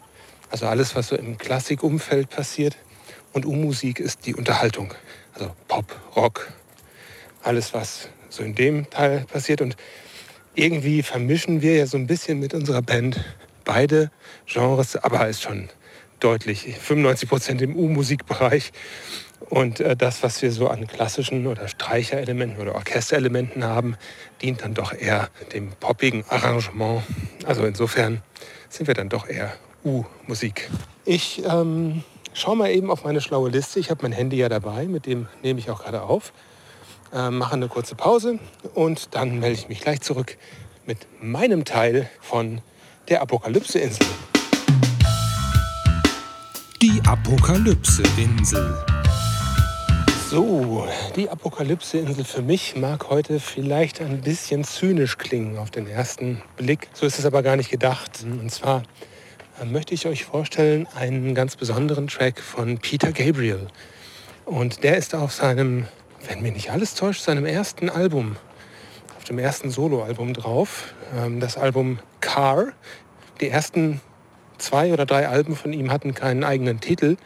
also 0.51 0.67
alles, 0.67 0.95
was 0.95 1.09
so 1.09 1.17
im 1.17 1.39
Klassikumfeld 1.39 2.31
passiert. 2.31 2.77
Und 3.33 3.45
U-Musik 3.45 4.01
ist 4.01 4.27
die 4.27 4.35
Unterhaltung, 4.35 4.95
also 5.35 5.53
Pop, 5.69 6.01
Rock, 6.15 6.53
alles, 7.43 7.75
was 7.75 8.09
so 8.29 8.43
in 8.43 8.55
dem 8.55 8.89
Teil 8.91 9.27
passiert. 9.31 9.61
Und 9.61 9.77
irgendwie 10.55 11.03
vermischen 11.03 11.63
wir 11.63 11.77
ja 11.77 11.87
so 11.87 11.99
ein 11.99 12.07
bisschen 12.07 12.41
mit 12.41 12.55
unserer 12.55 12.83
Band 12.83 13.23
beide 13.65 14.11
Genres, 14.47 14.97
aber 14.97 15.29
ist 15.29 15.43
schon 15.43 15.69
deutlich 16.20 16.76
95 16.78 17.28
Prozent 17.28 17.62
im 17.62 17.76
U-Musikbereich 17.76 18.73
und 19.40 19.80
äh, 19.80 19.96
das, 19.96 20.23
was 20.23 20.42
wir 20.42 20.50
so 20.50 20.68
an 20.68 20.87
klassischen 20.87 21.46
oder 21.46 21.68
Streicherelementen 21.68 22.61
oder 22.61 22.75
Orchesterelementen 22.75 23.64
haben, 23.64 23.96
dient 24.42 24.62
dann 24.62 24.75
doch 24.75 24.92
eher 24.92 25.28
dem 25.52 25.73
poppigen 25.78 26.25
Arrangement. 26.28 27.02
Also 27.44 27.64
insofern 27.64 28.23
sind 28.68 28.87
wir 28.87 28.94
dann 28.94 29.08
doch 29.08 29.28
eher 29.28 29.52
U-Musik. 29.85 30.70
Ich 31.04 31.42
ähm, 31.44 32.02
schaue 32.32 32.56
mal 32.56 32.70
eben 32.70 32.90
auf 32.90 33.04
meine 33.04 33.20
schlaue 33.20 33.50
Liste. 33.50 33.78
Ich 33.78 33.90
habe 33.90 34.02
mein 34.02 34.12
Handy 34.12 34.37
ja 34.37 34.49
dabei, 34.49 34.87
mit 34.87 35.06
dem 35.06 35.28
nehme 35.42 35.61
ich 35.61 35.70
auch 35.70 35.82
gerade 35.82 36.02
auf. 36.02 36.32
Äh, 37.12 37.30
mache 37.30 37.54
eine 37.54 37.68
kurze 37.68 37.94
Pause 37.94 38.38
und 38.75 39.14
dann 39.14 39.38
melde 39.38 39.58
ich 39.58 39.68
mich 39.68 39.80
gleich 39.80 40.00
zurück 40.00 40.37
mit 40.87 41.06
meinem 41.20 41.64
Teil 41.64 42.11
von 42.20 42.62
der 43.08 43.23
Apokalypse-Insel. 43.23 44.06
Die 46.87 47.02
Apokalypse-Insel. 47.05 48.73
So, 50.31 50.87
die 51.16 51.28
Apokalypse-Insel 51.28 52.25
für 52.25 52.43
mich 52.43 52.76
mag 52.76 53.11
heute 53.11 53.40
vielleicht 53.40 54.00
ein 54.00 54.21
bisschen 54.21 54.62
zynisch 54.62 55.19
klingen 55.19 55.59
auf 55.59 55.73
den 55.73 55.88
ersten 55.88 56.43
Blick. 56.57 56.87
So 56.93 57.05
ist 57.05 57.19
es 57.19 57.26
aber 57.26 57.43
gar 57.43 57.57
nicht 57.57 57.71
gedacht. 57.71 58.25
Und 58.25 58.52
zwar 58.52 58.85
äh, 59.61 59.64
möchte 59.64 59.95
ich 59.95 60.07
euch 60.07 60.26
vorstellen 60.26 60.87
einen 60.95 61.35
ganz 61.35 61.57
besonderen 61.57 62.07
Track 62.07 62.38
von 62.38 62.78
Peter 62.78 63.11
Gabriel. 63.11 63.66
Und 64.45 64.85
der 64.85 64.97
ist 64.97 65.12
auf 65.16 65.33
seinem, 65.33 65.88
wenn 66.28 66.40
mir 66.40 66.52
nicht 66.52 66.71
alles 66.71 66.95
täuscht, 66.95 67.23
seinem 67.23 67.47
ersten 67.47 67.90
Album, 67.90 68.37
auf 69.16 69.25
dem 69.25 69.40
ersten 69.40 69.73
Soloalbum 69.73 70.35
drauf. 70.35 70.95
Ähm, 71.16 71.40
das 71.40 71.57
Album 71.57 71.99
Car. 72.21 72.69
Die 73.40 73.49
ersten 73.49 74.00
zwei 74.59 74.93
oder 74.93 75.07
drei 75.07 75.29
Alben 75.29 75.57
von 75.57 75.73
ihm 75.73 75.91
hatten 75.91 76.15
keinen 76.15 76.45
eigenen 76.45 76.81
Titel. 76.81 77.17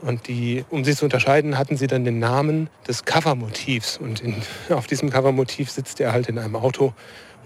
Und 0.00 0.28
die, 0.28 0.64
um 0.70 0.84
sie 0.84 0.94
zu 0.94 1.04
unterscheiden, 1.04 1.58
hatten 1.58 1.76
sie 1.76 1.86
dann 1.86 2.04
den 2.04 2.18
Namen 2.18 2.70
des 2.88 3.04
Covermotivs. 3.04 3.98
Und 3.98 4.20
in, 4.20 4.36
auf 4.70 4.86
diesem 4.86 5.10
Covermotiv 5.10 5.70
sitzt 5.70 6.00
er 6.00 6.12
halt 6.12 6.28
in 6.28 6.38
einem 6.38 6.56
Auto 6.56 6.94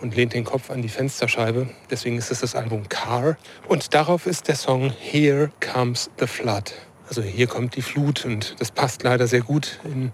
und 0.00 0.14
lehnt 0.14 0.34
den 0.34 0.44
Kopf 0.44 0.70
an 0.70 0.82
die 0.82 0.88
Fensterscheibe. 0.88 1.68
Deswegen 1.90 2.18
ist 2.18 2.30
es 2.30 2.40
das 2.40 2.54
Album 2.54 2.88
Car. 2.88 3.36
Und 3.68 3.94
darauf 3.94 4.26
ist 4.26 4.48
der 4.48 4.56
Song 4.56 4.90
Here 4.90 5.50
Comes 5.60 6.10
the 6.18 6.26
Flood. 6.26 6.74
Also 7.08 7.22
hier 7.22 7.46
kommt 7.46 7.76
die 7.76 7.82
Flut 7.82 8.24
und 8.24 8.56
das 8.60 8.70
passt 8.70 9.02
leider 9.02 9.26
sehr 9.26 9.42
gut 9.42 9.78
in 9.84 10.12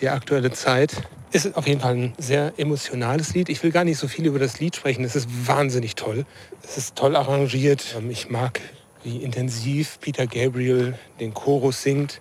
die 0.00 0.08
aktuelle 0.08 0.50
Zeit. 0.52 1.02
Ist 1.32 1.56
auf 1.56 1.66
jeden 1.66 1.80
Fall 1.80 1.94
ein 1.94 2.12
sehr 2.18 2.52
emotionales 2.58 3.34
Lied. 3.34 3.48
Ich 3.48 3.62
will 3.62 3.72
gar 3.72 3.84
nicht 3.84 3.98
so 3.98 4.06
viel 4.06 4.26
über 4.26 4.38
das 4.38 4.60
Lied 4.60 4.76
sprechen. 4.76 5.04
Es 5.04 5.16
ist 5.16 5.28
wahnsinnig 5.46 5.96
toll. 5.96 6.26
Es 6.62 6.78
ist 6.78 6.94
toll 6.94 7.16
arrangiert. 7.16 7.96
Ich 8.08 8.30
mag 8.30 8.60
wie 9.02 9.18
intensiv 9.18 9.98
Peter 10.00 10.26
Gabriel 10.26 10.98
den 11.20 11.34
Chorus 11.34 11.82
singt. 11.82 12.20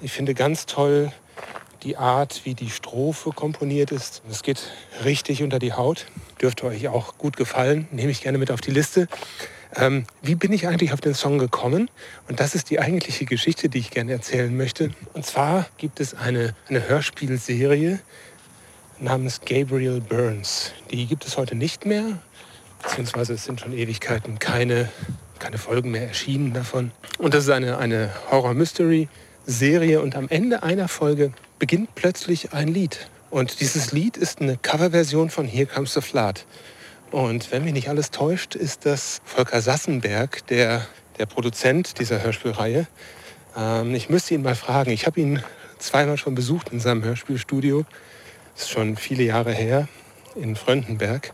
Ich 0.00 0.12
finde 0.12 0.34
ganz 0.34 0.66
toll 0.66 1.12
die 1.82 1.96
Art, 1.96 2.42
wie 2.44 2.54
die 2.54 2.70
Strophe 2.70 3.30
komponiert 3.30 3.92
ist. 3.92 4.22
Es 4.30 4.42
geht 4.42 4.70
richtig 5.04 5.42
unter 5.42 5.58
die 5.58 5.74
Haut. 5.74 6.06
Dürfte 6.40 6.64
euch 6.66 6.88
auch 6.88 7.18
gut 7.18 7.36
gefallen. 7.36 7.88
Nehme 7.90 8.10
ich 8.10 8.22
gerne 8.22 8.38
mit 8.38 8.50
auf 8.50 8.60
die 8.60 8.70
Liste. 8.70 9.06
Ähm, 9.76 10.04
wie 10.22 10.34
bin 10.34 10.52
ich 10.52 10.68
eigentlich 10.68 10.92
auf 10.92 11.00
den 11.00 11.14
Song 11.14 11.38
gekommen? 11.38 11.90
Und 12.28 12.40
das 12.40 12.54
ist 12.54 12.70
die 12.70 12.80
eigentliche 12.80 13.24
Geschichte, 13.24 13.68
die 13.68 13.78
ich 13.78 13.90
gerne 13.90 14.12
erzählen 14.12 14.56
möchte. 14.56 14.90
Und 15.14 15.26
zwar 15.26 15.66
gibt 15.78 16.00
es 16.00 16.14
eine, 16.14 16.54
eine 16.68 16.88
Hörspielserie 16.88 17.98
namens 19.00 19.40
Gabriel 19.40 20.00
Burns. 20.00 20.72
Die 20.90 21.06
gibt 21.06 21.26
es 21.26 21.36
heute 21.36 21.56
nicht 21.56 21.86
mehr, 21.86 22.18
beziehungsweise 22.82 23.34
es 23.34 23.44
sind 23.44 23.60
schon 23.60 23.72
Ewigkeiten 23.72 24.38
keine, 24.38 24.88
keine 25.40 25.58
Folgen 25.58 25.90
mehr 25.90 26.08
erschienen 26.08 26.52
davon. 26.52 26.92
Und 27.18 27.34
das 27.34 27.44
ist 27.44 27.50
eine, 27.50 27.78
eine 27.78 28.10
Horror-Mystery-Serie 28.30 30.00
und 30.00 30.14
am 30.14 30.28
Ende 30.28 30.62
einer 30.62 30.88
Folge 30.88 31.32
beginnt 31.58 31.94
plötzlich 31.94 32.52
ein 32.52 32.68
Lied. 32.68 33.08
Und 33.30 33.60
dieses 33.60 33.90
Lied 33.90 34.16
ist 34.16 34.40
eine 34.40 34.56
Coverversion 34.56 35.28
von 35.28 35.46
Here 35.46 35.66
Comes 35.66 35.94
the 35.94 36.00
Flood. 36.00 36.44
Und 37.14 37.52
wenn 37.52 37.62
mich 37.62 37.74
nicht 37.74 37.88
alles 37.88 38.10
täuscht, 38.10 38.56
ist 38.56 38.86
das 38.86 39.20
Volker 39.24 39.60
Sassenberg, 39.60 40.44
der, 40.48 40.84
der 41.16 41.26
Produzent 41.26 42.00
dieser 42.00 42.20
Hörspielreihe. 42.20 42.88
Ähm, 43.56 43.94
ich 43.94 44.10
müsste 44.10 44.34
ihn 44.34 44.42
mal 44.42 44.56
fragen. 44.56 44.90
Ich 44.90 45.06
habe 45.06 45.20
ihn 45.20 45.40
zweimal 45.78 46.18
schon 46.18 46.34
besucht 46.34 46.70
in 46.72 46.80
seinem 46.80 47.04
Hörspielstudio. 47.04 47.84
Das 48.54 48.64
ist 48.64 48.70
schon 48.70 48.96
viele 48.96 49.22
Jahre 49.22 49.52
her 49.52 49.86
in 50.34 50.56
Fröndenberg. 50.56 51.32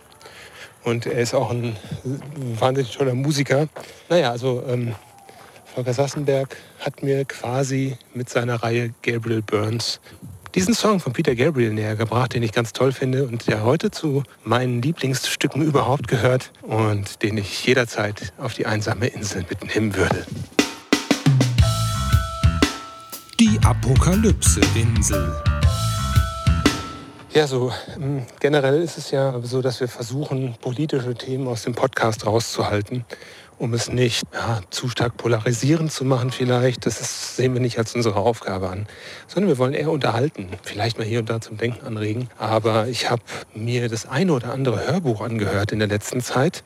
Und 0.84 1.06
er 1.06 1.18
ist 1.18 1.32
auch 1.32 1.50
ein 1.50 1.74
wahnsinnig 2.58 2.94
toller 2.94 3.14
Musiker. 3.14 3.66
Naja, 4.10 4.32
also 4.32 4.62
ähm, 4.68 4.94
Volker 5.64 5.94
Sassenberg 5.94 6.58
hat 6.80 7.02
mir 7.02 7.24
quasi 7.24 7.96
mit 8.12 8.28
seiner 8.28 8.56
Reihe 8.56 8.92
Gabriel 9.00 9.40
Burns 9.40 9.98
diesen 10.54 10.74
Song 10.74 11.00
von 11.00 11.12
Peter 11.12 11.34
Gabriel 11.34 11.72
näher 11.72 11.96
gebracht, 11.96 12.34
den 12.34 12.42
ich 12.42 12.52
ganz 12.52 12.72
toll 12.72 12.92
finde 12.92 13.26
und 13.26 13.46
der 13.46 13.62
heute 13.62 13.90
zu 13.90 14.22
meinen 14.44 14.82
Lieblingsstücken 14.82 15.62
überhaupt 15.62 16.08
gehört 16.08 16.52
und 16.62 17.22
den 17.22 17.38
ich 17.38 17.64
jederzeit 17.64 18.32
auf 18.38 18.54
die 18.54 18.66
einsame 18.66 19.06
Insel 19.08 19.44
mitnehmen 19.48 19.94
würde. 19.94 20.26
Die 23.38 23.58
Apokalypse-Insel. 23.64 25.34
Ja, 27.32 27.46
so 27.46 27.72
ähm, 27.96 28.26
generell 28.40 28.82
ist 28.82 28.98
es 28.98 29.12
ja 29.12 29.40
so, 29.42 29.62
dass 29.62 29.78
wir 29.78 29.86
versuchen, 29.86 30.56
politische 30.60 31.14
Themen 31.14 31.46
aus 31.46 31.62
dem 31.62 31.74
Podcast 31.74 32.26
rauszuhalten 32.26 33.04
um 33.60 33.74
es 33.74 33.92
nicht 33.92 34.22
ja, 34.32 34.60
zu 34.70 34.88
stark 34.88 35.16
polarisierend 35.18 35.92
zu 35.92 36.04
machen 36.04 36.30
vielleicht. 36.30 36.86
Das 36.86 37.00
ist, 37.00 37.36
sehen 37.36 37.52
wir 37.52 37.60
nicht 37.60 37.78
als 37.78 37.94
unsere 37.94 38.16
Aufgabe 38.16 38.70
an, 38.70 38.86
sondern 39.28 39.50
wir 39.50 39.58
wollen 39.58 39.74
eher 39.74 39.90
unterhalten, 39.90 40.48
vielleicht 40.62 40.98
mal 40.98 41.06
hier 41.06 41.20
und 41.20 41.28
da 41.28 41.40
zum 41.40 41.58
Denken 41.58 41.86
anregen. 41.86 42.28
Aber 42.38 42.88
ich 42.88 43.10
habe 43.10 43.22
mir 43.54 43.88
das 43.88 44.06
eine 44.06 44.32
oder 44.32 44.52
andere 44.52 44.86
Hörbuch 44.86 45.20
angehört 45.20 45.72
in 45.72 45.78
der 45.78 45.88
letzten 45.88 46.22
Zeit 46.22 46.64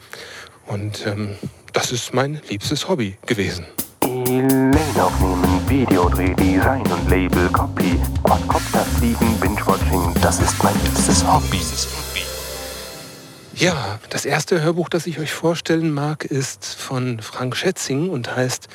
und 0.66 1.04
ähm, 1.06 1.36
das 1.72 1.90
ist 1.90 2.14
mein 2.14 2.40
liebstes 2.48 2.88
Hobby 2.88 3.16
gewesen. 3.26 3.66
E-Mail 4.04 5.00
aufnehmen, 5.00 5.60
Videodreh, 5.68 6.32
Design 6.34 6.82
und 6.86 7.10
Label, 7.10 7.48
Copy, 7.48 7.98
Quadcopter 8.22 8.84
fliegen, 8.98 9.36
Binge-Watching, 9.40 10.14
das 10.22 10.40
ist 10.40 10.62
mein 10.62 10.74
liebstes 10.84 11.26
Hobby. 11.26 11.60
Ja, 13.56 14.00
das 14.10 14.24
erste 14.24 14.62
Hörbuch, 14.62 14.88
das 14.88 15.06
ich 15.06 15.20
euch 15.20 15.32
vorstellen 15.32 15.92
mag, 15.92 16.24
ist 16.24 16.74
von 16.74 17.20
Frank 17.20 17.54
Schätzing 17.54 18.10
und 18.10 18.34
heißt 18.34 18.68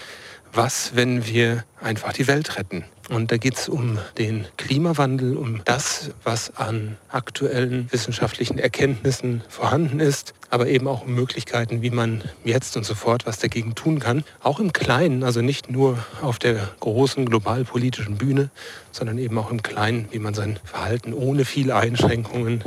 Was, 0.54 0.96
wenn 0.96 1.28
wir 1.28 1.66
einfach 1.82 2.14
die 2.14 2.28
Welt 2.28 2.58
retten? 2.58 2.86
Und 3.10 3.32
da 3.32 3.38
geht 3.38 3.58
es 3.58 3.68
um 3.68 4.00
den 4.18 4.48
Klimawandel, 4.56 5.36
um 5.36 5.64
das, 5.66 6.12
was 6.24 6.56
an 6.56 6.98
aktuellen 7.10 7.92
wissenschaftlichen 7.92 8.58
Erkenntnissen 8.58 9.44
vorhanden 9.50 10.00
ist, 10.00 10.34
aber 10.50 10.68
eben 10.68 10.88
auch 10.88 11.04
um 11.04 11.14
Möglichkeiten, 11.14 11.82
wie 11.82 11.90
man 11.90 12.24
jetzt 12.44 12.76
und 12.78 12.86
sofort 12.86 13.26
was 13.26 13.40
dagegen 13.40 13.76
tun 13.76 14.00
kann. 14.00 14.24
Auch 14.42 14.60
im 14.60 14.74
Kleinen, 14.74 15.24
also 15.24 15.42
nicht 15.42 15.70
nur 15.70 16.00
auf 16.22 16.40
der 16.40 16.70
großen 16.80 17.26
globalpolitischen 17.26 18.18
Bühne, 18.18 18.50
sondern 18.92 19.18
eben 19.18 19.38
auch 19.38 19.52
im 19.52 19.62
Kleinen, 19.62 20.08
wie 20.12 20.20
man 20.20 20.34
sein 20.34 20.60
Verhalten 20.64 21.14
ohne 21.14 21.46
viele 21.46 21.76
Einschränkungen 21.76 22.64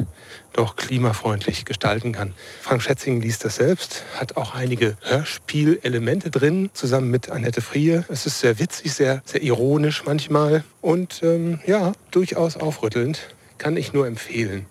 doch 0.53 0.77
klimafreundlich 0.77 1.65
gestalten 1.65 2.13
kann. 2.13 2.35
Frank 2.61 2.83
Schätzing 2.83 3.21
liest 3.21 3.45
das 3.45 3.57
selbst, 3.57 4.05
hat 4.19 4.37
auch 4.37 4.55
einige 4.55 4.97
Hörspielelemente 5.01 6.31
drin, 6.31 6.71
zusammen 6.75 7.11
mit 7.11 7.31
Annette 7.31 7.63
Frier. 7.63 8.05
Es 8.09 8.27
ist 8.27 8.41
sehr 8.41 8.59
witzig, 8.59 8.93
sehr, 8.93 9.23
sehr 9.25 9.43
ironisch 9.43 10.05
manchmal 10.05 10.65
und 10.81 11.23
ähm, 11.23 11.61
ja, 11.67 11.93
durchaus 12.11 12.57
aufrüttelnd. 12.57 13.35
Kann 13.59 13.77
ich 13.77 13.93
nur 13.93 14.07
empfehlen. 14.07 14.67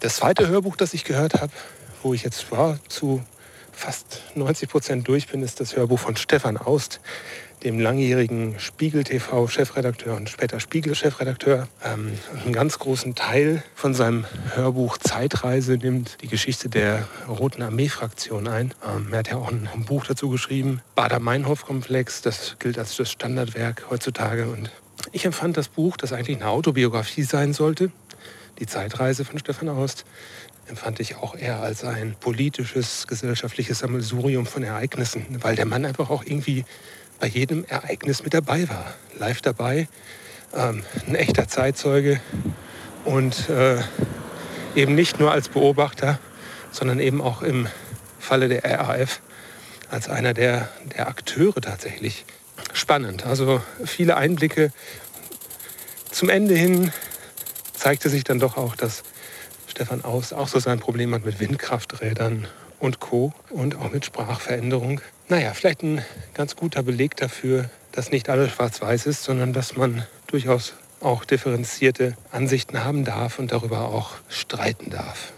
Das 0.00 0.16
zweite 0.16 0.46
Hörbuch, 0.48 0.76
das 0.76 0.92
ich 0.92 1.04
gehört 1.04 1.40
habe, 1.40 1.52
wo 2.02 2.14
ich 2.14 2.22
jetzt 2.22 2.50
war, 2.50 2.78
zu 2.88 3.22
fast 3.72 4.22
90 4.34 4.68
Prozent 4.68 5.08
durch 5.08 5.28
bin, 5.28 5.42
ist 5.42 5.60
das 5.60 5.76
Hörbuch 5.76 5.98
von 5.98 6.16
Stefan 6.16 6.56
Aust 6.56 7.00
dem 7.66 7.80
langjährigen 7.80 8.58
Spiegel-TV-Chefredakteur 8.60 10.14
und 10.14 10.28
später 10.28 10.60
Spiegel-Chefredakteur, 10.60 11.68
ähm, 11.84 12.12
einen 12.44 12.52
ganz 12.52 12.78
großen 12.78 13.14
Teil 13.14 13.62
von 13.74 13.94
seinem 13.94 14.24
Hörbuch 14.54 14.98
Zeitreise 14.98 15.72
nimmt 15.72 16.18
die 16.22 16.28
Geschichte 16.28 16.68
der 16.68 17.08
Roten 17.28 17.62
Armee-Fraktion 17.62 18.46
ein. 18.46 18.74
Ähm, 18.86 19.08
er 19.10 19.18
hat 19.18 19.30
ja 19.30 19.36
auch 19.38 19.50
ein, 19.50 19.68
ein 19.72 19.84
Buch 19.84 20.04
dazu 20.06 20.28
geschrieben, 20.28 20.80
Bader-Meinhof-Komplex, 20.94 22.22
das 22.22 22.56
gilt 22.58 22.78
als 22.78 22.96
das 22.96 23.10
Standardwerk 23.10 23.86
heutzutage. 23.90 24.46
Und 24.46 24.70
ich 25.12 25.24
empfand 25.24 25.56
das 25.56 25.68
Buch, 25.68 25.96
das 25.96 26.12
eigentlich 26.12 26.36
eine 26.36 26.50
Autobiografie 26.50 27.22
sein 27.22 27.52
sollte, 27.52 27.90
die 28.58 28.66
Zeitreise 28.66 29.24
von 29.24 29.38
Stefan 29.38 29.68
Aust, 29.70 30.04
empfand 30.68 31.00
ich 31.00 31.16
auch 31.16 31.36
eher 31.36 31.60
als 31.60 31.84
ein 31.84 32.16
politisches, 32.18 33.06
gesellschaftliches 33.06 33.80
Sammelsurium 33.80 34.46
von 34.46 34.62
Ereignissen, 34.62 35.24
weil 35.40 35.56
der 35.56 35.66
Mann 35.66 35.84
einfach 35.84 36.10
auch 36.10 36.24
irgendwie 36.24 36.64
bei 37.20 37.26
jedem 37.26 37.64
Ereignis 37.64 38.22
mit 38.22 38.34
dabei 38.34 38.68
war. 38.68 38.94
Live 39.18 39.40
dabei, 39.40 39.88
ähm, 40.54 40.82
ein 41.06 41.14
echter 41.14 41.48
Zeitzeuge 41.48 42.20
und 43.04 43.48
äh, 43.48 43.78
eben 44.74 44.94
nicht 44.94 45.20
nur 45.20 45.32
als 45.32 45.48
Beobachter, 45.48 46.18
sondern 46.70 47.00
eben 47.00 47.22
auch 47.22 47.42
im 47.42 47.68
Falle 48.18 48.48
der 48.48 48.64
RAF 48.64 49.20
als 49.90 50.08
einer 50.08 50.34
der, 50.34 50.68
der 50.96 51.08
Akteure 51.08 51.60
tatsächlich. 51.60 52.24
Spannend, 52.72 53.24
also 53.24 53.62
viele 53.84 54.16
Einblicke. 54.16 54.72
Zum 56.10 56.28
Ende 56.28 56.54
hin 56.54 56.92
zeigte 57.74 58.10
sich 58.10 58.24
dann 58.24 58.40
doch 58.40 58.56
auch, 58.56 58.74
dass 58.74 59.04
Stefan 59.76 60.06
Aus 60.06 60.32
auch 60.32 60.48
so 60.48 60.58
sein 60.58 60.80
Problem 60.80 61.12
hat 61.12 61.26
mit 61.26 61.38
Windkrafträdern 61.38 62.48
und 62.78 62.98
Co. 62.98 63.34
und 63.50 63.76
auch 63.76 63.92
mit 63.92 64.06
Sprachveränderung. 64.06 65.02
Naja, 65.28 65.52
vielleicht 65.52 65.82
ein 65.82 66.02
ganz 66.32 66.56
guter 66.56 66.82
Beleg 66.82 67.14
dafür, 67.16 67.68
dass 67.92 68.10
nicht 68.10 68.30
alles 68.30 68.52
schwarz-weiß 68.52 69.04
ist, 69.04 69.22
sondern 69.22 69.52
dass 69.52 69.76
man 69.76 70.06
durchaus 70.28 70.72
auch 71.02 71.26
differenzierte 71.26 72.16
Ansichten 72.32 72.84
haben 72.84 73.04
darf 73.04 73.38
und 73.38 73.52
darüber 73.52 73.90
auch 73.90 74.12
streiten 74.30 74.88
darf. 74.88 75.34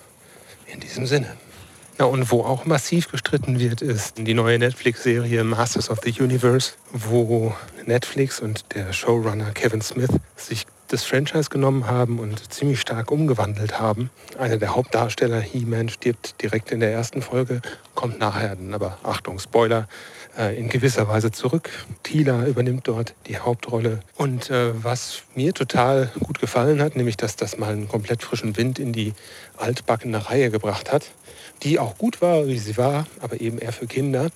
In 0.73 0.79
diesem 0.79 1.07
Sinne. 1.07 1.37
Na, 1.99 2.05
und 2.05 2.31
wo 2.31 2.45
auch 2.45 2.65
massiv 2.65 3.11
gestritten 3.11 3.59
wird, 3.59 3.83
ist 3.83 4.19
die 4.19 4.35
neue 4.35 4.61
Netflix-Serie 4.61 5.43
Masters 5.43 5.91
of 5.91 5.99
the 6.05 6.13
Universe, 6.13 6.75
wo 6.93 7.57
Netflix 7.87 8.39
und 8.39 8.67
der 8.77 8.93
Showrunner 8.93 9.51
Kevin 9.51 9.83
Smith 9.83 10.13
sich 10.37 10.65
das 10.89 11.05
Franchise 11.05 11.51
genommen 11.51 11.87
haben 11.87 12.19
und 12.19 12.53
ziemlich 12.53 12.81
stark 12.81 13.11
umgewandelt 13.11 13.79
haben. 13.79 14.11
Einer 14.39 14.57
der 14.57 14.75
Hauptdarsteller, 14.75 15.41
He-Man, 15.41 15.89
stirbt 15.89 16.43
direkt 16.43 16.73
in 16.73 16.81
der 16.81 16.93
ersten 16.93 17.23
Folge, 17.23 17.61
kommt 17.95 18.19
nachher 18.19 18.57
aber, 18.73 18.99
Achtung, 19.03 19.39
Spoiler, 19.39 19.87
äh, 20.39 20.59
in 20.59 20.69
gewisser 20.69 21.09
Weise 21.09 21.31
zurück. 21.31 21.71
Tila 22.03 22.47
übernimmt 22.47 22.89
dort 22.89 23.15
die 23.27 23.39
Hauptrolle. 23.39 24.01
Und 24.17 24.51
äh, 24.51 24.73
was 24.83 25.23
mir 25.35 25.53
total 25.53 26.11
gut 26.21 26.41
gefallen 26.41 26.81
hat, 26.81 26.97
nämlich 26.97 27.17
dass 27.17 27.37
das 27.37 27.59
mal 27.59 27.73
einen 27.73 27.89
komplett 27.89 28.23
frischen 28.23 28.57
Wind 28.57 28.79
in 28.79 28.93
die 28.93 29.13
altbackene 29.57 30.31
Reihe 30.31 30.51
gebracht 30.51 30.93
hat, 30.93 31.11
die 31.63 31.79
auch 31.79 31.99
gut 31.99 32.23
war, 32.23 32.47
wie 32.47 32.59
sie 32.59 32.77
war, 32.77 33.07
aber 33.21 33.41
eben 33.41 33.59
eher 33.59 33.73
für 33.73 33.87
Kinder. 33.87 34.31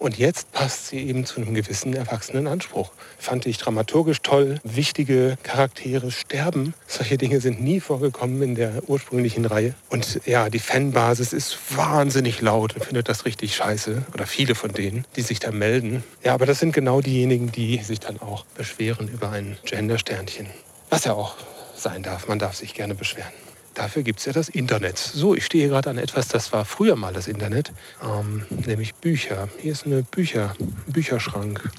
Und 0.00 0.16
jetzt 0.16 0.50
passt 0.52 0.88
sie 0.88 0.98
eben 0.98 1.26
zu 1.26 1.42
einem 1.42 1.52
gewissen 1.52 1.92
erwachsenen 1.92 2.46
Anspruch. 2.46 2.90
Fand 3.18 3.44
ich 3.44 3.58
dramaturgisch 3.58 4.22
toll. 4.22 4.58
Wichtige 4.64 5.36
Charaktere 5.42 6.10
sterben. 6.10 6.72
Solche 6.86 7.18
Dinge 7.18 7.42
sind 7.42 7.62
nie 7.62 7.80
vorgekommen 7.80 8.40
in 8.40 8.54
der 8.54 8.88
ursprünglichen 8.88 9.44
Reihe. 9.44 9.74
Und 9.90 10.22
ja, 10.24 10.48
die 10.48 10.58
Fanbasis 10.58 11.34
ist 11.34 11.76
wahnsinnig 11.76 12.40
laut 12.40 12.74
und 12.74 12.82
findet 12.86 13.10
das 13.10 13.26
richtig 13.26 13.54
scheiße. 13.54 14.06
Oder 14.14 14.26
viele 14.26 14.54
von 14.54 14.72
denen, 14.72 15.04
die 15.16 15.22
sich 15.22 15.38
da 15.38 15.50
melden. 15.50 16.02
Ja, 16.24 16.32
aber 16.32 16.46
das 16.46 16.60
sind 16.60 16.72
genau 16.72 17.02
diejenigen, 17.02 17.52
die 17.52 17.76
sich 17.82 18.00
dann 18.00 18.18
auch 18.22 18.46
beschweren 18.54 19.06
über 19.06 19.30
ein 19.30 19.58
Gendersternchen. 19.66 20.46
Was 20.88 21.04
ja 21.04 21.12
auch 21.12 21.36
sein 21.76 22.02
darf. 22.02 22.26
Man 22.26 22.38
darf 22.38 22.56
sich 22.56 22.72
gerne 22.72 22.94
beschweren. 22.94 23.32
Dafür 23.74 24.02
gibt 24.02 24.20
es 24.20 24.26
ja 24.26 24.32
das 24.32 24.48
Internet. 24.48 24.98
So, 24.98 25.34
ich 25.34 25.44
stehe 25.44 25.68
gerade 25.68 25.90
an 25.90 25.98
etwas, 25.98 26.28
das 26.28 26.52
war 26.52 26.64
früher 26.64 26.96
mal 26.96 27.12
das 27.12 27.28
Internet, 27.28 27.72
ähm, 28.02 28.44
nämlich 28.66 28.94
Bücher. 28.94 29.48
Hier 29.58 29.72
ist 29.72 29.86
eine 29.86 30.02
Bücher, 30.02 30.54
ein 30.58 30.92
Bücherschrank. 30.92 31.70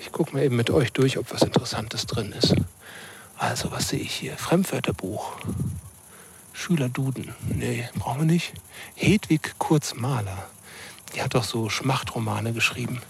Ich 0.00 0.12
gucke 0.12 0.32
mal 0.32 0.42
eben 0.44 0.56
mit 0.56 0.70
euch 0.70 0.92
durch, 0.92 1.18
ob 1.18 1.32
was 1.32 1.42
Interessantes 1.42 2.06
drin 2.06 2.32
ist. 2.32 2.54
Also, 3.36 3.72
was 3.72 3.88
sehe 3.88 4.00
ich 4.00 4.14
hier? 4.14 4.36
Fremdwörterbuch. 4.36 5.38
Schülerduden. 6.52 7.34
Nee, 7.48 7.88
brauchen 7.98 8.20
wir 8.20 8.26
nicht. 8.26 8.52
Hedwig 8.94 9.54
Kurzmaler. 9.58 10.46
Die 11.14 11.22
hat 11.22 11.34
doch 11.34 11.44
so 11.44 11.68
Schmachtromane 11.68 12.52
geschrieben. 12.52 13.02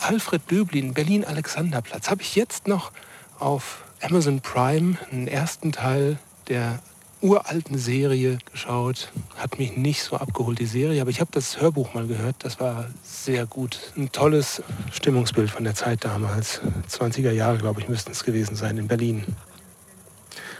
Alfred 0.00 0.42
Döblin, 0.50 0.94
Berlin-Alexanderplatz. 0.94 2.10
Habe 2.10 2.22
ich 2.22 2.36
jetzt 2.36 2.68
noch 2.68 2.92
auf 3.38 3.84
Amazon 4.00 4.40
Prime 4.40 4.98
einen 5.10 5.26
ersten 5.26 5.72
Teil 5.72 6.18
der 6.48 6.80
uralten 7.22 7.78
Serie 7.78 8.38
geschaut. 8.50 9.12
Hat 9.36 9.58
mich 9.58 9.76
nicht 9.76 10.02
so 10.02 10.16
abgeholt, 10.16 10.58
die 10.58 10.66
Serie, 10.66 11.00
aber 11.00 11.10
ich 11.10 11.20
habe 11.20 11.30
das 11.32 11.60
Hörbuch 11.60 11.94
mal 11.94 12.06
gehört. 12.06 12.36
Das 12.40 12.58
war 12.60 12.86
sehr 13.04 13.46
gut. 13.46 13.78
Ein 13.96 14.10
tolles 14.10 14.62
Stimmungsbild 14.90 15.50
von 15.50 15.64
der 15.64 15.74
Zeit 15.74 16.04
damals. 16.04 16.60
20er 16.90 17.30
Jahre, 17.30 17.58
glaube 17.58 17.80
ich, 17.80 17.88
müssten 17.88 18.10
es 18.10 18.24
gewesen 18.24 18.56
sein 18.56 18.76
in 18.76 18.88
Berlin. 18.88 19.24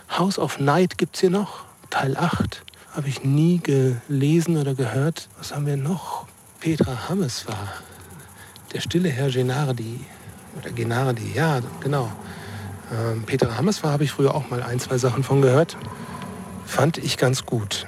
House 0.09 0.39
of 0.39 0.59
Night 0.61 0.99
gibt 0.99 1.17
es 1.17 1.21
hier 1.21 1.31
noch. 1.31 1.65
Teil 1.91 2.17
8. 2.17 2.63
Habe 2.93 3.09
ich 3.09 3.25
nie 3.25 3.59
gelesen 3.59 4.57
oder 4.57 4.75
gehört. 4.75 5.29
Was 5.39 5.55
haben 5.55 5.67
wir 5.67 5.77
noch? 5.77 6.27
Petra 6.61 7.09
Hammes 7.09 7.49
war. 7.49 7.73
Der 8.73 8.81
stille 8.81 9.09
Herr 9.09 9.31
Genardi. 9.31 10.01
Oder 10.59 10.71
Genardi, 10.71 11.33
ja, 11.35 11.61
genau. 11.81 12.13
Ähm, 12.93 13.25
Petra 13.25 13.57
Hammes 13.57 13.83
war, 13.83 13.93
habe 13.93 14.05
ich 14.05 14.13
früher 14.13 14.35
auch 14.35 14.49
mal 14.51 14.63
ein, 14.63 14.79
zwei 14.79 14.99
Sachen 14.99 15.25
von 15.25 15.43
gehört. 15.43 15.77
Fand 16.67 16.99
ich 16.99 17.17
ganz 17.17 17.45
gut. 17.45 17.87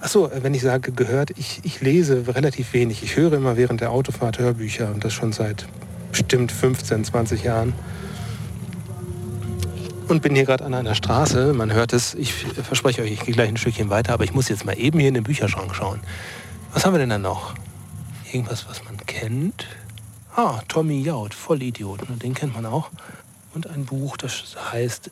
Achso, 0.00 0.30
wenn 0.42 0.54
ich 0.54 0.62
sage 0.62 0.92
gehört, 0.92 1.30
ich, 1.36 1.60
ich 1.62 1.80
lese 1.80 2.34
relativ 2.34 2.72
wenig. 2.72 3.02
Ich 3.02 3.16
höre 3.16 3.32
immer 3.32 3.56
während 3.56 3.80
der 3.80 3.90
Autofahrt 3.90 4.38
Hörbücher 4.38 4.88
und 4.92 5.04
das 5.04 5.12
schon 5.12 5.32
seit 5.32 5.66
bestimmt 6.10 6.52
15, 6.52 7.04
20 7.04 7.42
Jahren. 7.44 7.72
Und 10.08 10.22
bin 10.22 10.34
hier 10.34 10.44
gerade 10.44 10.64
an 10.64 10.74
einer 10.74 10.94
Straße. 10.94 11.52
Man 11.52 11.72
hört 11.72 11.92
es, 11.92 12.14
ich 12.14 12.32
verspreche 12.32 13.02
euch, 13.02 13.10
ich 13.10 13.20
gehe 13.20 13.34
gleich 13.34 13.48
ein 13.48 13.56
Stückchen 13.56 13.90
weiter, 13.90 14.12
aber 14.12 14.24
ich 14.24 14.32
muss 14.32 14.48
jetzt 14.48 14.64
mal 14.64 14.78
eben 14.78 14.98
hier 15.00 15.08
in 15.08 15.14
den 15.14 15.24
Bücherschrank 15.24 15.74
schauen. 15.74 16.00
Was 16.72 16.84
haben 16.84 16.94
wir 16.94 16.98
denn 16.98 17.10
da 17.10 17.18
noch? 17.18 17.54
Irgendwas, 18.30 18.68
was 18.68 18.84
man 18.84 18.96
kennt? 19.06 19.66
Ah, 20.36 20.60
Tommy 20.68 21.00
Jaud, 21.00 21.34
Vollidiot, 21.34 22.00
den 22.22 22.34
kennt 22.34 22.54
man 22.54 22.66
auch. 22.66 22.90
Und 23.54 23.68
ein 23.68 23.86
Buch, 23.86 24.16
das 24.16 24.54
heißt 24.70 25.10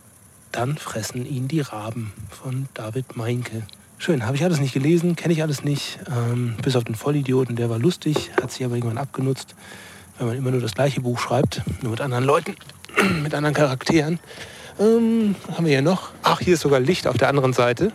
Dann 0.55 0.77
fressen 0.77 1.27
ihn 1.27 1.49
die 1.49 1.63
Raben 1.63 2.13
von 2.31 2.69
David 2.75 3.17
Meinke. 3.17 3.65
Schön, 3.99 4.25
habe 4.25 4.37
ich 4.37 4.45
alles 4.45 4.61
nicht 4.61 4.73
gelesen, 4.73 5.17
kenne 5.17 5.35
ich 5.35 5.43
alles 5.43 5.65
nicht. 5.65 5.99
Ähm, 6.09 6.55
bis 6.63 6.77
auf 6.77 6.85
den 6.85 6.95
Vollidioten, 6.95 7.57
der 7.57 7.71
war 7.71 7.81
lustig, 7.81 8.31
hat 8.41 8.53
sich 8.53 8.65
aber 8.65 8.77
irgendwann 8.77 8.99
abgenutzt, 8.99 9.57
wenn 10.17 10.29
man 10.29 10.37
immer 10.37 10.53
nur 10.53 10.61
das 10.61 10.75
gleiche 10.75 11.01
Buch 11.01 11.19
schreibt, 11.19 11.63
nur 11.83 11.91
mit 11.91 12.01
anderen 12.01 12.23
Leuten, 12.23 12.55
mit 13.25 13.35
anderen 13.35 13.53
Charakteren. 13.53 14.21
Ähm, 14.79 15.35
was 15.49 15.57
haben 15.57 15.65
wir 15.65 15.73
hier 15.73 15.83
noch? 15.83 16.13
Ach, 16.23 16.39
hier 16.39 16.55
ist 16.55 16.61
sogar 16.61 16.79
Licht 16.79 17.09
auf 17.09 17.17
der 17.17 17.31
anderen 17.31 17.53
Seite. 17.53 17.91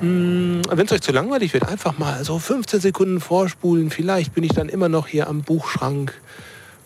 Hm, 0.00 0.62
Wenn 0.66 0.86
es 0.86 0.92
euch 0.92 1.02
zu 1.02 1.12
langweilig 1.12 1.52
wird, 1.52 1.68
einfach 1.68 1.98
mal 1.98 2.24
so 2.24 2.38
15 2.38 2.80
Sekunden 2.80 3.20
vorspulen. 3.20 3.90
Vielleicht 3.90 4.32
bin 4.32 4.44
ich 4.44 4.54
dann 4.54 4.70
immer 4.70 4.88
noch 4.88 5.08
hier 5.08 5.28
am 5.28 5.42
Buchschrank. 5.42 6.18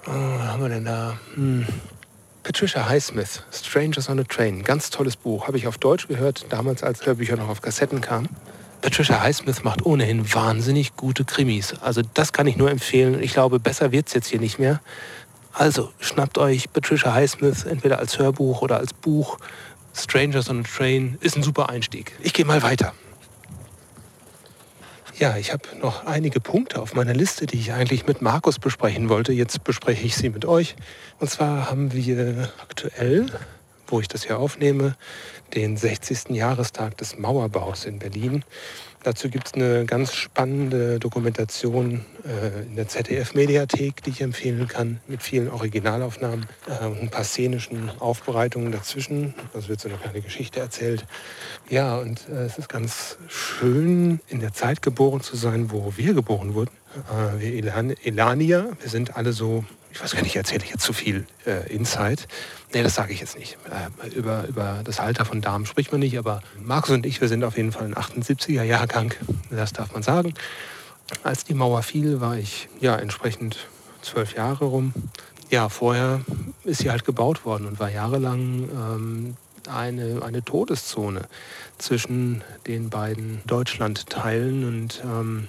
Äh, 0.05 0.11
was 0.11 0.49
haben 0.49 0.63
wir 0.63 0.69
denn 0.69 0.85
da? 0.85 1.17
Hm. 1.37 1.65
Patricia 2.45 2.87
Highsmith, 2.87 3.43
Strangers 3.51 4.11
on 4.11 4.21
a 4.21 4.23
Train. 4.23 4.65
Ganz 4.65 4.91
tolles 4.91 5.17
Buch. 5.17 5.49
Habe 5.49 5.57
ich 5.57 5.67
auf 5.67 5.79
Deutsch 5.79 6.09
gehört, 6.09 6.45
damals 6.51 6.83
als 6.83 7.07
Hörbücher 7.07 7.37
noch 7.37 7.49
auf 7.49 7.63
Kassetten 7.63 8.03
kamen. 8.03 8.29
Patricia 8.83 9.23
Highsmith 9.23 9.65
macht 9.65 9.87
ohnehin 9.87 10.33
wahnsinnig 10.35 10.95
gute 10.95 11.25
Krimis. 11.25 11.73
Also 11.81 12.03
das 12.13 12.35
kann 12.35 12.47
ich 12.47 12.59
nur 12.59 12.71
empfehlen. 12.71 13.23
Ich 13.23 13.33
glaube, 13.33 13.61
besser 13.61 13.93
wird 13.93 14.09
es 14.09 14.15
jetzt 14.15 14.29
hier 14.29 14.41
nicht 14.41 14.59
mehr. 14.59 14.83
Also 15.55 15.91
schnappt 16.01 16.37
euch 16.37 16.71
Patricia 16.71 17.15
Highsmith 17.15 17.65
entweder 17.65 17.99
als 17.99 18.19
Hörbuch 18.19 18.61
oder 18.61 18.77
als 18.77 18.93
Buch. 18.93 19.39
Strangers 19.95 20.51
on 20.51 20.61
a 20.61 20.63
Train 20.65 21.17
ist 21.23 21.39
ein 21.39 21.43
super 21.43 21.71
Einstieg. 21.71 22.13
Ich 22.21 22.35
gehe 22.35 22.45
mal 22.45 22.63
weiter. 22.63 22.93
Ja, 25.16 25.37
ich 25.37 25.53
habe 25.53 25.62
noch 25.81 26.07
einige 26.07 26.40
Punkte 26.40 26.83
auf 26.83 26.94
meiner 26.94 27.14
Liste, 27.14 27.46
die 27.46 27.57
ich 27.57 27.72
eigentlich 27.72 28.05
mit 28.05 28.20
Markus 28.20 28.59
besprechen 28.59 29.09
wollte. 29.09 29.33
Jetzt 29.33 29.62
bespreche 29.62 30.05
ich 30.05 30.16
sie 30.16 30.29
mit 30.29 30.44
euch. 30.44 30.74
Und 31.20 31.31
zwar 31.31 31.70
haben 31.70 31.92
wir 31.92 32.50
aktuell, 32.61 33.27
wo 33.87 34.00
ich 34.00 34.09
das 34.09 34.24
hier 34.24 34.40
aufnehme, 34.40 34.96
den 35.55 35.77
60. 35.77 36.31
Jahrestag 36.31 36.96
des 36.96 37.16
Mauerbaus 37.16 37.85
in 37.85 38.00
Berlin. 38.00 38.44
Dazu 39.05 39.29
gibt 39.29 39.49
es 39.49 39.53
eine 39.53 39.85
ganz 39.85 40.14
spannende 40.14 40.99
Dokumentation 40.99 42.07
äh, 42.25 42.62
in 42.62 42.75
der 42.75 42.88
ZDF-Mediathek, 42.88 44.03
die 44.03 44.09
ich 44.09 44.23
empfehlen 44.23 44.67
kann, 44.67 44.99
mit 45.07 45.23
vielen 45.23 45.51
Originalaufnahmen 45.51 46.47
äh, 46.67 46.87
und 46.87 47.03
ein 47.03 47.11
paar 47.11 47.25
szenischen 47.25 47.90
Aufbereitungen 48.01 48.73
dazwischen. 48.73 49.35
Also 49.53 49.69
wird 49.69 49.81
so 49.81 49.90
eine 49.90 49.99
kleine 49.99 50.23
Geschichte 50.23 50.61
erzählt. 50.61 51.05
Ja, 51.69 51.99
und 51.99 52.27
äh, 52.31 52.47
es 52.47 52.57
ist 52.57 52.71
ganz 52.71 53.19
schön, 53.29 54.21
in 54.29 54.40
der 54.40 54.55
Zeit 54.55 54.81
geboren 54.81 55.21
zu 55.21 55.37
sein, 55.37 55.71
wo 55.71 55.93
wir 55.97 56.14
geboren 56.14 56.55
wurden. 56.55 56.71
Äh, 57.11 57.40
wir 57.40 57.53
Elan 57.53 57.90
Elanier, 58.05 58.75
wir 58.81 58.88
sind 58.88 59.19
alle 59.19 59.35
so 59.35 59.67
ich 59.95 60.03
weiß 60.03 60.15
gar 60.15 60.23
nicht, 60.23 60.35
erzähle 60.35 60.65
ich 60.65 60.71
jetzt 60.71 60.83
zu 60.83 60.93
viel 60.93 61.25
äh, 61.47 61.73
Insight. 61.73 62.27
Nee, 62.73 62.83
das 62.83 62.97
sage 62.97 63.13
ich 63.13 63.21
jetzt 63.21 63.39
nicht. 63.39 63.57
Äh, 63.71 64.09
über, 64.09 64.45
über 64.49 64.81
das 64.83 64.99
Alter 64.99 65.25
von 65.25 65.41
Damen 65.41 65.67
spricht 65.67 65.93
man 65.93 66.01
nicht, 66.01 66.19
aber 66.19 66.43
Markus 66.61 66.91
und 66.91 67.07
ich, 67.07 67.21
wir 67.21 67.29
sind 67.29 67.45
auf 67.45 67.57
jeden 67.57 67.71
Fall 67.71 67.85
ein 67.85 67.95
78er 67.95 68.65
Jahrgang, 68.65 69.15
das 69.51 69.73
darf 69.73 69.93
man 69.93 70.03
sagen. 70.03 70.35
Als 71.23 71.45
die 71.45 71.55
Mauer 71.55 71.85
fiel, 71.85 72.21
war 72.21 72.37
ich 72.37 72.69
ja 72.81 72.97
entsprechend 72.97 73.69
zwölf 74.03 74.35
Jahre 74.35 74.65
rum. 74.65 74.93
Ja, 75.51 75.69
vorher 75.69 76.23
ist 76.65 76.81
sie 76.81 76.91
halt 76.91 77.05
gebaut 77.05 77.45
worden 77.45 77.67
und 77.67 77.79
war 77.79 77.91
jahrelang 77.91 78.69
ähm, 78.73 79.37
eine, 79.68 80.22
eine 80.22 80.44
Todeszone 80.44 81.22
zwischen 81.79 82.42
den 82.66 82.90
beiden 82.90 83.40
Deutschlandteilen. 83.46 84.64
Und 84.64 85.03
ähm, 85.05 85.48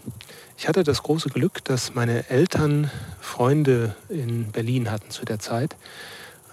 ich 0.57 0.67
hatte 0.67 0.83
das 0.83 1.03
große 1.03 1.29
Glück, 1.29 1.63
dass 1.63 1.95
meine 1.95 2.29
Eltern 2.29 2.89
Freunde 3.19 3.95
in 4.09 4.51
Berlin 4.51 4.91
hatten 4.91 5.09
zu 5.09 5.25
der 5.25 5.39
Zeit, 5.39 5.75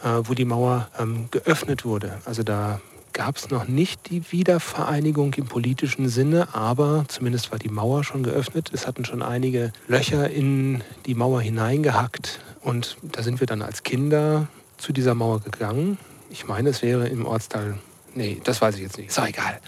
äh, 0.02 0.20
wo 0.24 0.34
die 0.34 0.44
Mauer 0.44 0.88
ähm, 0.98 1.28
geöffnet 1.30 1.84
wurde. 1.84 2.18
Also 2.24 2.42
da 2.42 2.80
gab 3.12 3.36
es 3.36 3.50
noch 3.50 3.68
nicht 3.68 4.10
die 4.10 4.32
Wiedervereinigung 4.32 5.34
im 5.34 5.46
politischen 5.46 6.08
Sinne, 6.08 6.54
aber 6.54 7.04
zumindest 7.08 7.52
war 7.52 7.58
die 7.58 7.68
Mauer 7.68 8.04
schon 8.04 8.22
geöffnet. 8.22 8.70
Es 8.72 8.86
hatten 8.86 9.04
schon 9.04 9.22
einige 9.22 9.72
Löcher 9.86 10.30
in 10.30 10.82
die 11.06 11.14
Mauer 11.14 11.40
hineingehackt 11.40 12.40
und 12.62 12.96
da 13.02 13.22
sind 13.22 13.40
wir 13.40 13.46
dann 13.46 13.62
als 13.62 13.82
Kinder 13.82 14.48
zu 14.78 14.92
dieser 14.92 15.14
Mauer 15.14 15.40
gegangen. 15.40 15.98
Ich 16.32 16.46
meine, 16.46 16.70
es 16.70 16.80
wäre 16.80 17.08
im 17.08 17.26
Ortsteil. 17.26 17.78
Nee, 18.14 18.40
das 18.42 18.62
weiß 18.62 18.76
ich 18.76 18.80
jetzt 18.80 18.96
nicht. 18.96 19.10
Ist 19.10 19.18
auch 19.20 19.26
egal. 19.26 19.60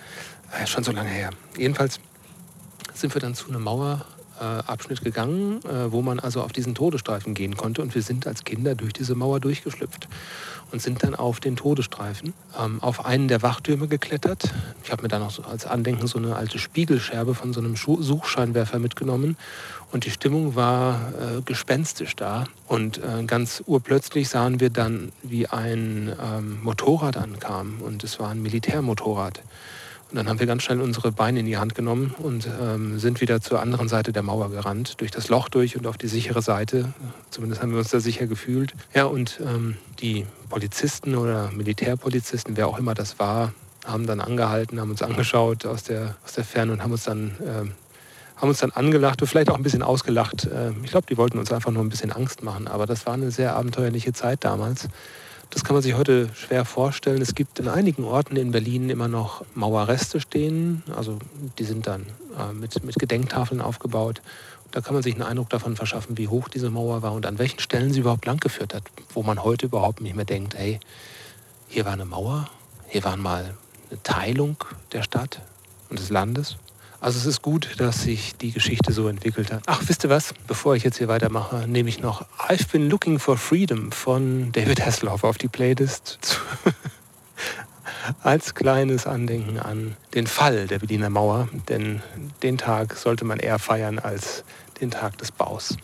Äh, 0.50 0.66
schon 0.66 0.82
so 0.82 0.92
lange 0.92 1.10
her. 1.10 1.28
Jedenfalls 1.58 2.00
sind 2.94 3.12
wir 3.14 3.20
dann 3.20 3.34
zu 3.34 3.48
einem 3.48 3.62
Mauerabschnitt 3.62 4.13
äh, 4.40 4.94
gegangen, 5.02 5.60
äh, 5.64 5.92
wo 5.92 6.02
man 6.02 6.20
also 6.20 6.42
auf 6.42 6.52
diesen 6.52 6.74
Todesstreifen 6.74 7.34
gehen 7.34 7.56
konnte. 7.56 7.82
Und 7.82 7.94
wir 7.94 8.02
sind 8.02 8.26
als 8.26 8.44
Kinder 8.44 8.74
durch 8.74 8.92
diese 8.92 9.14
Mauer 9.14 9.40
durchgeschlüpft 9.40 10.08
und 10.72 10.82
sind 10.82 11.02
dann 11.02 11.14
auf 11.14 11.40
den 11.40 11.56
Todesstreifen 11.56 12.32
ähm, 12.58 12.82
auf 12.82 13.04
einen 13.04 13.28
der 13.28 13.42
Wachtürme 13.42 13.86
geklettert. 13.86 14.52
Ich 14.82 14.90
habe 14.90 15.02
mir 15.02 15.08
dann 15.08 15.22
noch 15.22 15.30
so 15.30 15.42
als 15.42 15.66
Andenken 15.66 16.06
so 16.06 16.18
eine 16.18 16.36
alte 16.36 16.58
Spiegelscherbe 16.58 17.34
von 17.34 17.52
so 17.52 17.60
einem 17.60 17.76
Suchscheinwerfer 17.76 18.78
mitgenommen. 18.78 19.36
Und 19.92 20.04
die 20.04 20.10
Stimmung 20.10 20.56
war 20.56 21.12
äh, 21.12 21.42
gespenstisch 21.42 22.16
da. 22.16 22.44
Und 22.66 22.98
äh, 22.98 23.24
ganz 23.24 23.62
urplötzlich 23.66 24.28
sahen 24.28 24.58
wir 24.58 24.70
dann, 24.70 25.12
wie 25.22 25.46
ein 25.46 26.12
ähm, 26.20 26.60
Motorrad 26.62 27.16
ankam. 27.16 27.80
Und 27.80 28.02
es 28.02 28.18
war 28.18 28.30
ein 28.30 28.42
Militärmotorrad. 28.42 29.42
Und 30.14 30.18
dann 30.18 30.28
haben 30.28 30.38
wir 30.38 30.46
ganz 30.46 30.62
schnell 30.62 30.80
unsere 30.80 31.10
Beine 31.10 31.40
in 31.40 31.46
die 31.46 31.56
Hand 31.56 31.74
genommen 31.74 32.14
und 32.16 32.48
ähm, 32.62 33.00
sind 33.00 33.20
wieder 33.20 33.40
zur 33.40 33.60
anderen 33.60 33.88
Seite 33.88 34.12
der 34.12 34.22
Mauer 34.22 34.48
gerannt, 34.48 35.00
durch 35.00 35.10
das 35.10 35.28
Loch 35.28 35.48
durch 35.48 35.76
und 35.76 35.88
auf 35.88 35.98
die 35.98 36.06
sichere 36.06 36.40
Seite. 36.40 36.94
Zumindest 37.30 37.60
haben 37.60 37.72
wir 37.72 37.78
uns 37.80 37.88
da 37.88 37.98
sicher 37.98 38.28
gefühlt. 38.28 38.74
Ja, 38.94 39.06
und 39.06 39.40
ähm, 39.44 39.76
die 39.98 40.24
Polizisten 40.50 41.16
oder 41.16 41.50
Militärpolizisten, 41.50 42.56
wer 42.56 42.68
auch 42.68 42.78
immer 42.78 42.94
das 42.94 43.18
war, 43.18 43.54
haben 43.84 44.06
dann 44.06 44.20
angehalten, 44.20 44.80
haben 44.80 44.90
uns 44.90 45.02
angeschaut 45.02 45.66
aus 45.66 45.82
der, 45.82 46.14
aus 46.24 46.34
der 46.34 46.44
Ferne 46.44 46.70
und 46.70 46.84
haben 46.84 46.92
uns 46.92 47.02
dann, 47.02 47.32
äh, 47.40 48.40
haben 48.40 48.48
uns 48.48 48.58
dann 48.58 48.70
angelacht 48.70 49.20
und 49.20 49.26
vielleicht 49.26 49.50
auch 49.50 49.56
ein 49.56 49.64
bisschen 49.64 49.82
ausgelacht. 49.82 50.44
Äh, 50.44 50.70
ich 50.84 50.92
glaube, 50.92 51.08
die 51.10 51.16
wollten 51.16 51.40
uns 51.40 51.50
einfach 51.50 51.72
nur 51.72 51.82
ein 51.82 51.88
bisschen 51.88 52.12
Angst 52.12 52.44
machen. 52.44 52.68
Aber 52.68 52.86
das 52.86 53.04
war 53.04 53.14
eine 53.14 53.32
sehr 53.32 53.56
abenteuerliche 53.56 54.12
Zeit 54.12 54.44
damals. 54.44 54.88
Das 55.50 55.64
kann 55.64 55.74
man 55.74 55.82
sich 55.82 55.94
heute 55.94 56.30
schwer 56.34 56.64
vorstellen. 56.64 57.22
Es 57.22 57.34
gibt 57.34 57.58
in 57.58 57.68
einigen 57.68 58.04
Orten 58.04 58.36
in 58.36 58.50
Berlin 58.50 58.90
immer 58.90 59.08
noch 59.08 59.44
Mauerreste 59.54 60.20
stehen. 60.20 60.82
Also 60.96 61.18
die 61.58 61.64
sind 61.64 61.86
dann 61.86 62.06
äh, 62.38 62.52
mit, 62.52 62.82
mit 62.84 62.96
Gedenktafeln 62.98 63.60
aufgebaut. 63.60 64.20
Da 64.72 64.80
kann 64.80 64.94
man 64.94 65.04
sich 65.04 65.14
einen 65.14 65.22
Eindruck 65.22 65.50
davon 65.50 65.76
verschaffen, 65.76 66.18
wie 66.18 66.26
hoch 66.26 66.48
diese 66.48 66.68
Mauer 66.68 67.02
war 67.02 67.12
und 67.12 67.26
an 67.26 67.38
welchen 67.38 67.60
Stellen 67.60 67.92
sie 67.92 68.00
überhaupt 68.00 68.26
lang 68.26 68.38
geführt 68.38 68.74
hat, 68.74 68.82
wo 69.12 69.22
man 69.22 69.44
heute 69.44 69.66
überhaupt 69.66 70.00
nicht 70.00 70.16
mehr 70.16 70.24
denkt, 70.24 70.54
ey, 70.54 70.80
hier 71.68 71.84
war 71.84 71.92
eine 71.92 72.04
Mauer, 72.04 72.48
hier 72.88 73.04
war 73.04 73.16
mal 73.16 73.54
eine 73.90 74.02
Teilung 74.02 74.56
der 74.92 75.02
Stadt 75.02 75.40
und 75.90 76.00
des 76.00 76.10
Landes. 76.10 76.56
Also 77.04 77.18
es 77.18 77.26
ist 77.26 77.42
gut, 77.42 77.68
dass 77.76 78.04
sich 78.04 78.34
die 78.34 78.50
Geschichte 78.50 78.90
so 78.90 79.08
entwickelt 79.08 79.52
hat. 79.52 79.62
Ach, 79.66 79.82
wisst 79.84 80.04
ihr 80.04 80.08
was? 80.08 80.32
Bevor 80.46 80.74
ich 80.74 80.84
jetzt 80.84 80.96
hier 80.96 81.06
weitermache, 81.06 81.68
nehme 81.68 81.90
ich 81.90 82.00
noch 82.00 82.24
I've 82.48 82.72
Been 82.72 82.88
Looking 82.88 83.18
for 83.18 83.36
Freedom 83.36 83.92
von 83.92 84.52
David 84.52 84.86
Hasselhoff 84.86 85.22
auf 85.22 85.36
die 85.36 85.48
Playlist. 85.48 86.40
Als 88.22 88.54
kleines 88.54 89.06
Andenken 89.06 89.58
an 89.58 89.98
den 90.14 90.26
Fall 90.26 90.66
der 90.66 90.78
Berliner 90.78 91.10
Mauer. 91.10 91.48
Denn 91.68 92.00
den 92.42 92.56
Tag 92.56 92.96
sollte 92.96 93.26
man 93.26 93.38
eher 93.38 93.58
feiern 93.58 93.98
als 93.98 94.42
den 94.80 94.90
Tag 94.90 95.18
des 95.18 95.30
Baus. 95.30 95.76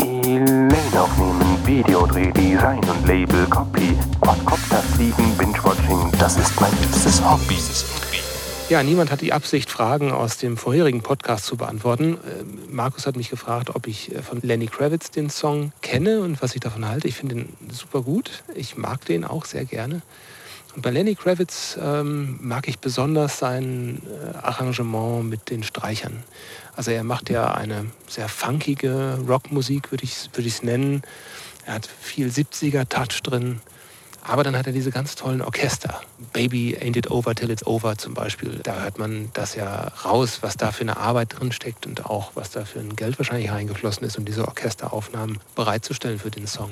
Elaine 0.00 0.68
aufnehmen, 1.00 1.66
Videodreh, 1.66 2.30
Design 2.32 2.80
und 2.80 3.06
Label, 3.06 3.46
Copy, 3.46 3.96
Quadcopter 4.20 4.82
fliegen, 4.94 5.34
Binge-Watching, 5.38 6.12
das 6.18 6.36
ist 6.36 6.60
mein 6.60 6.72
liebstes 6.82 7.22
Hobby. 7.24 7.58
Ja, 8.68 8.82
niemand 8.82 9.10
hat 9.10 9.22
die 9.22 9.32
Absicht, 9.32 9.70
Fragen 9.70 10.12
aus 10.12 10.36
dem 10.36 10.58
vorherigen 10.58 11.00
Podcast 11.00 11.46
zu 11.46 11.56
beantworten. 11.56 12.18
Ähm, 12.38 12.58
Markus 12.68 13.06
hat 13.06 13.16
mich 13.16 13.30
gefragt, 13.30 13.74
ob 13.74 13.86
ich 13.86 14.14
äh, 14.14 14.20
von 14.20 14.42
Lenny 14.42 14.66
Kravitz 14.66 15.10
den 15.10 15.30
Song 15.30 15.72
kenne 15.80 16.20
und 16.20 16.42
was 16.42 16.54
ich 16.54 16.60
davon 16.60 16.86
halte. 16.86 17.08
Ich 17.08 17.14
finde 17.14 17.36
ihn 17.36 17.56
super 17.72 18.02
gut. 18.02 18.42
Ich 18.54 18.76
mag 18.76 19.06
den 19.06 19.24
auch 19.24 19.46
sehr 19.46 19.64
gerne. 19.64 20.02
Und 20.76 20.82
bei 20.82 20.90
Lenny 20.90 21.14
Kravitz 21.14 21.78
ähm, 21.82 22.38
mag 22.42 22.68
ich 22.68 22.78
besonders 22.78 23.38
sein 23.38 24.02
äh, 24.04 24.36
Arrangement 24.36 25.24
mit 25.24 25.48
den 25.48 25.62
Streichern. 25.62 26.22
Also 26.76 26.90
er 26.90 27.04
macht 27.04 27.30
ja 27.30 27.54
eine 27.54 27.86
sehr 28.06 28.28
funkige 28.28 29.18
Rockmusik, 29.26 29.90
würde 29.92 30.04
ich 30.04 30.12
es 30.12 30.30
würd 30.34 30.62
nennen. 30.62 31.00
Er 31.64 31.76
hat 31.76 31.88
viel 32.00 32.28
70er-Touch 32.28 33.22
drin. 33.22 33.62
Aber 34.22 34.44
dann 34.44 34.56
hat 34.56 34.66
er 34.66 34.72
diese 34.72 34.90
ganz 34.90 35.14
tollen 35.14 35.40
Orchester. 35.40 36.00
Baby 36.32 36.76
Ain't 36.80 36.96
It 36.96 37.10
Over 37.10 37.34
Till 37.34 37.50
It's 37.50 37.66
Over 37.66 37.96
zum 37.96 38.14
Beispiel. 38.14 38.60
Da 38.62 38.82
hört 38.82 38.98
man 38.98 39.30
das 39.32 39.54
ja 39.54 39.88
raus, 40.04 40.38
was 40.42 40.56
da 40.56 40.72
für 40.72 40.82
eine 40.82 40.96
Arbeit 40.96 41.38
drin 41.38 41.52
steckt 41.52 41.86
und 41.86 42.06
auch 42.06 42.32
was 42.34 42.50
da 42.50 42.64
für 42.64 42.80
ein 42.80 42.96
Geld 42.96 43.18
wahrscheinlich 43.18 43.50
reingeflossen 43.50 44.06
ist, 44.06 44.18
um 44.18 44.24
diese 44.24 44.46
Orchesteraufnahmen 44.46 45.38
bereitzustellen 45.54 46.18
für 46.18 46.30
den 46.30 46.46
Song. 46.46 46.70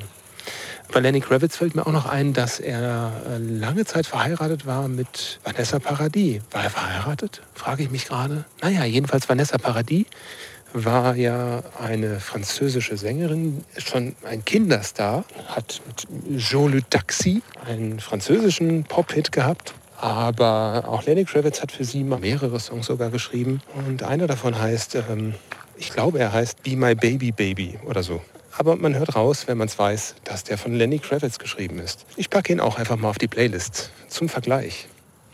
Bei 0.92 1.00
Lenny 1.00 1.20
Kravitz 1.20 1.56
fällt 1.56 1.74
mir 1.74 1.86
auch 1.86 1.92
noch 1.92 2.06
ein, 2.06 2.32
dass 2.32 2.60
er 2.60 3.12
äh, 3.28 3.38
lange 3.38 3.84
Zeit 3.84 4.06
verheiratet 4.06 4.66
war 4.66 4.86
mit 4.86 5.40
Vanessa 5.42 5.78
Paradis. 5.78 6.40
War 6.52 6.62
er 6.62 6.70
verheiratet? 6.70 7.42
Frage 7.54 7.82
ich 7.82 7.90
mich 7.90 8.06
gerade. 8.06 8.44
Naja, 8.62 8.84
jedenfalls 8.84 9.28
Vanessa 9.28 9.58
Paradis 9.58 10.06
war 10.72 11.16
ja 11.16 11.62
eine 11.80 12.20
französische 12.20 12.96
Sängerin, 12.96 13.64
schon 13.78 14.14
ein 14.24 14.44
Kinderstar, 14.44 15.24
hat 15.48 15.80
mit 15.86 16.40
Jean 16.40 16.72
Le 16.72 16.82
Taxi 16.88 17.42
einen 17.64 18.00
französischen 18.00 18.84
Pop-Hit 18.84 19.32
gehabt. 19.32 19.74
Aber 19.98 20.84
auch 20.88 21.04
Lenny 21.06 21.24
Kravitz 21.24 21.62
hat 21.62 21.72
für 21.72 21.84
sie 21.84 22.04
mehrere 22.04 22.60
Songs 22.60 22.86
sogar 22.86 23.10
geschrieben. 23.10 23.62
Und 23.74 24.02
einer 24.02 24.26
davon 24.26 24.58
heißt, 24.58 24.96
ähm, 24.96 25.34
ich 25.78 25.90
glaube, 25.90 26.18
er 26.18 26.32
heißt 26.32 26.62
Be 26.62 26.76
My 26.76 26.94
Baby 26.94 27.32
Baby 27.32 27.78
oder 27.86 28.02
so. 28.02 28.20
Aber 28.58 28.76
man 28.76 28.94
hört 28.94 29.14
raus, 29.16 29.46
wenn 29.46 29.58
man 29.58 29.68
es 29.68 29.78
weiß, 29.78 30.16
dass 30.24 30.44
der 30.44 30.58
von 30.58 30.74
Lenny 30.74 30.98
Kravitz 30.98 31.38
geschrieben 31.38 31.78
ist. 31.78 32.06
Ich 32.16 32.30
packe 32.30 32.52
ihn 32.52 32.60
auch 32.60 32.78
einfach 32.78 32.96
mal 32.96 33.10
auf 33.10 33.18
die 33.18 33.28
Playlist 33.28 33.90
zum 34.08 34.28
Vergleich. 34.28 34.88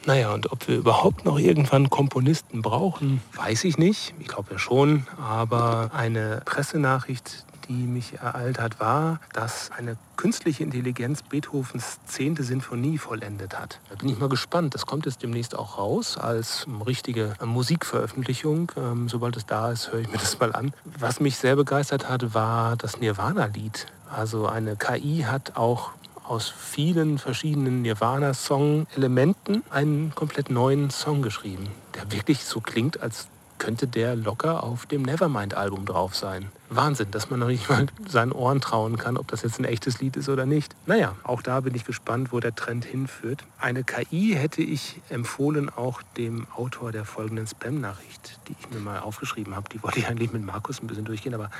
Naja, 0.06 0.32
und 0.32 0.50
ob 0.50 0.66
wir 0.66 0.76
überhaupt 0.76 1.24
noch 1.24 1.38
irgendwann 1.38 1.88
Komponisten 1.88 2.62
brauchen, 2.62 3.22
weiß 3.36 3.64
ich 3.64 3.78
nicht. 3.78 4.14
Ich 4.18 4.28
glaube 4.28 4.52
ja 4.52 4.58
schon. 4.58 5.06
Aber 5.20 5.90
eine 5.92 6.42
Pressenachricht, 6.44 7.44
die 7.68 7.86
mich 7.86 8.14
ereilt 8.14 8.58
hat, 8.58 8.80
war, 8.80 9.20
dass 9.32 9.70
eine 9.70 9.96
künstliche 10.16 10.64
Intelligenz 10.64 11.22
Beethovens 11.22 12.00
zehnte 12.06 12.42
Sinfonie 12.42 12.98
vollendet 12.98 13.58
hat. 13.58 13.78
Da 13.88 13.94
bin 13.94 14.08
ich 14.08 14.18
mal 14.18 14.28
gespannt. 14.28 14.74
Das 14.74 14.86
kommt 14.86 15.06
jetzt 15.06 15.22
demnächst 15.22 15.56
auch 15.56 15.78
raus 15.78 16.18
als 16.18 16.66
richtige 16.84 17.34
Musikveröffentlichung. 17.44 18.72
Ähm, 18.76 19.08
sobald 19.08 19.36
es 19.36 19.46
da 19.46 19.70
ist, 19.70 19.92
höre 19.92 20.00
ich 20.00 20.10
mir 20.10 20.18
das 20.18 20.38
mal 20.40 20.52
an. 20.52 20.72
Was 20.98 21.20
mich 21.20 21.36
sehr 21.36 21.54
begeistert 21.54 22.08
hat, 22.08 22.34
war 22.34 22.76
das 22.76 22.98
Nirvana-Lied. 22.98 23.86
Also 24.10 24.46
eine 24.46 24.76
KI 24.76 25.24
hat 25.26 25.56
auch 25.56 25.92
aus 26.32 26.48
vielen 26.48 27.18
verschiedenen 27.18 27.82
Nirvana-Song-Elementen 27.82 29.62
einen 29.68 30.14
komplett 30.14 30.48
neuen 30.48 30.88
Song 30.88 31.20
geschrieben, 31.20 31.68
der 31.94 32.10
wirklich 32.10 32.46
so 32.46 32.60
klingt, 32.60 33.02
als 33.02 33.28
könnte 33.58 33.86
der 33.86 34.16
locker 34.16 34.62
auf 34.62 34.86
dem 34.86 35.02
Nevermind-Album 35.02 35.84
drauf 35.84 36.16
sein. 36.16 36.50
Wahnsinn, 36.70 37.10
dass 37.10 37.28
man 37.28 37.38
noch 37.38 37.48
nicht 37.48 37.68
mal 37.68 37.86
seinen 38.08 38.32
Ohren 38.32 38.62
trauen 38.62 38.96
kann, 38.96 39.18
ob 39.18 39.28
das 39.28 39.42
jetzt 39.42 39.58
ein 39.58 39.66
echtes 39.66 40.00
Lied 40.00 40.16
ist 40.16 40.30
oder 40.30 40.46
nicht. 40.46 40.74
Naja, 40.86 41.14
auch 41.22 41.42
da 41.42 41.60
bin 41.60 41.74
ich 41.74 41.84
gespannt, 41.84 42.32
wo 42.32 42.40
der 42.40 42.54
Trend 42.54 42.86
hinführt. 42.86 43.44
Eine 43.58 43.84
KI 43.84 44.34
hätte 44.34 44.62
ich 44.62 45.02
empfohlen, 45.10 45.68
auch 45.68 46.00
dem 46.16 46.46
Autor 46.56 46.92
der 46.92 47.04
folgenden 47.04 47.46
Spam-Nachricht, 47.46 48.40
die 48.48 48.56
ich 48.58 48.70
mir 48.70 48.80
mal 48.80 49.00
aufgeschrieben 49.00 49.54
habe. 49.54 49.68
Die 49.68 49.82
wollte 49.82 49.98
ich 49.98 50.08
eigentlich 50.08 50.32
mit 50.32 50.42
Markus 50.42 50.80
ein 50.80 50.86
bisschen 50.86 51.04
durchgehen, 51.04 51.34
aber 51.34 51.50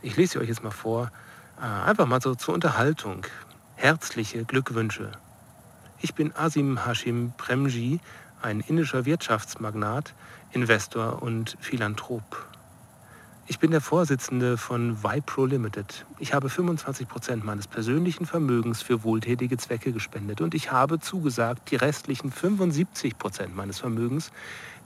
ich 0.00 0.16
lese 0.16 0.32
sie 0.32 0.38
euch 0.38 0.48
jetzt 0.48 0.64
mal 0.64 0.70
vor. 0.70 1.12
Äh, 1.60 1.90
einfach 1.90 2.06
mal 2.06 2.22
so 2.22 2.34
zur 2.34 2.54
Unterhaltung. 2.54 3.26
Herzliche 3.76 4.44
Glückwünsche. 4.44 5.12
Ich 6.00 6.14
bin 6.14 6.34
Asim 6.34 6.86
Hashim 6.86 7.32
Premji, 7.36 8.00
ein 8.40 8.60
indischer 8.60 9.04
Wirtschaftsmagnat, 9.04 10.14
Investor 10.52 11.22
und 11.22 11.58
Philanthrop. 11.60 12.46
Ich 13.46 13.58
bin 13.58 13.72
der 13.72 13.82
Vorsitzende 13.82 14.56
von 14.56 15.02
Vipro 15.02 15.44
Limited. 15.44 16.06
Ich 16.18 16.32
habe 16.32 16.48
25 16.48 17.06
Prozent 17.08 17.44
meines 17.44 17.66
persönlichen 17.66 18.24
Vermögens 18.24 18.80
für 18.80 19.04
wohltätige 19.04 19.58
Zwecke 19.58 19.92
gespendet 19.92 20.40
und 20.40 20.54
ich 20.54 20.72
habe 20.72 20.98
zugesagt, 20.98 21.70
die 21.70 21.76
restlichen 21.76 22.32
75 22.32 23.18
Prozent 23.18 23.54
meines 23.54 23.80
Vermögens 23.80 24.30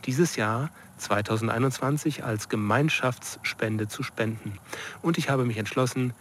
dieses 0.07 0.35
Jahr 0.35 0.70
2021 0.96 2.24
als 2.24 2.48
Gemeinschaftsspende 2.48 3.87
zu 3.87 4.03
spenden. 4.03 4.59
Und 5.03 5.18
ich 5.18 5.31
habe 5.31 5.44
mich 5.44 5.59
entschlossen, 5.59 6.14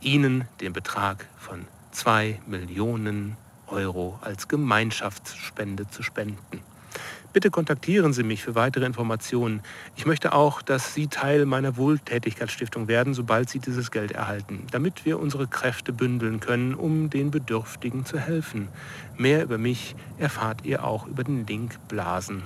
Ihnen 0.00 0.48
den 0.60 0.72
Betrag 0.72 1.28
von 1.36 1.66
2 1.92 2.40
Millionen 2.46 3.36
Euro 3.68 4.18
als 4.20 4.48
Gemeinschaftsspende 4.48 5.88
zu 5.88 6.02
spenden. 6.02 6.60
Bitte 7.32 7.50
kontaktieren 7.50 8.12
Sie 8.12 8.24
mich 8.24 8.42
für 8.42 8.54
weitere 8.54 8.84
Informationen. 8.84 9.62
Ich 9.96 10.04
möchte 10.04 10.34
auch, 10.34 10.60
dass 10.60 10.92
Sie 10.92 11.06
Teil 11.06 11.46
meiner 11.46 11.78
Wohltätigkeitsstiftung 11.78 12.88
werden, 12.88 13.14
sobald 13.14 13.48
Sie 13.48 13.58
dieses 13.58 13.90
Geld 13.90 14.12
erhalten, 14.12 14.66
damit 14.70 15.06
wir 15.06 15.18
unsere 15.18 15.46
Kräfte 15.46 15.94
bündeln 15.94 16.40
können, 16.40 16.74
um 16.74 17.08
den 17.08 17.30
Bedürftigen 17.30 18.04
zu 18.04 18.18
helfen. 18.18 18.68
Mehr 19.16 19.44
über 19.44 19.56
mich 19.56 19.96
erfahrt 20.18 20.66
ihr 20.66 20.84
auch 20.84 21.06
über 21.06 21.24
den 21.24 21.46
Link 21.46 21.78
Blasen. 21.88 22.42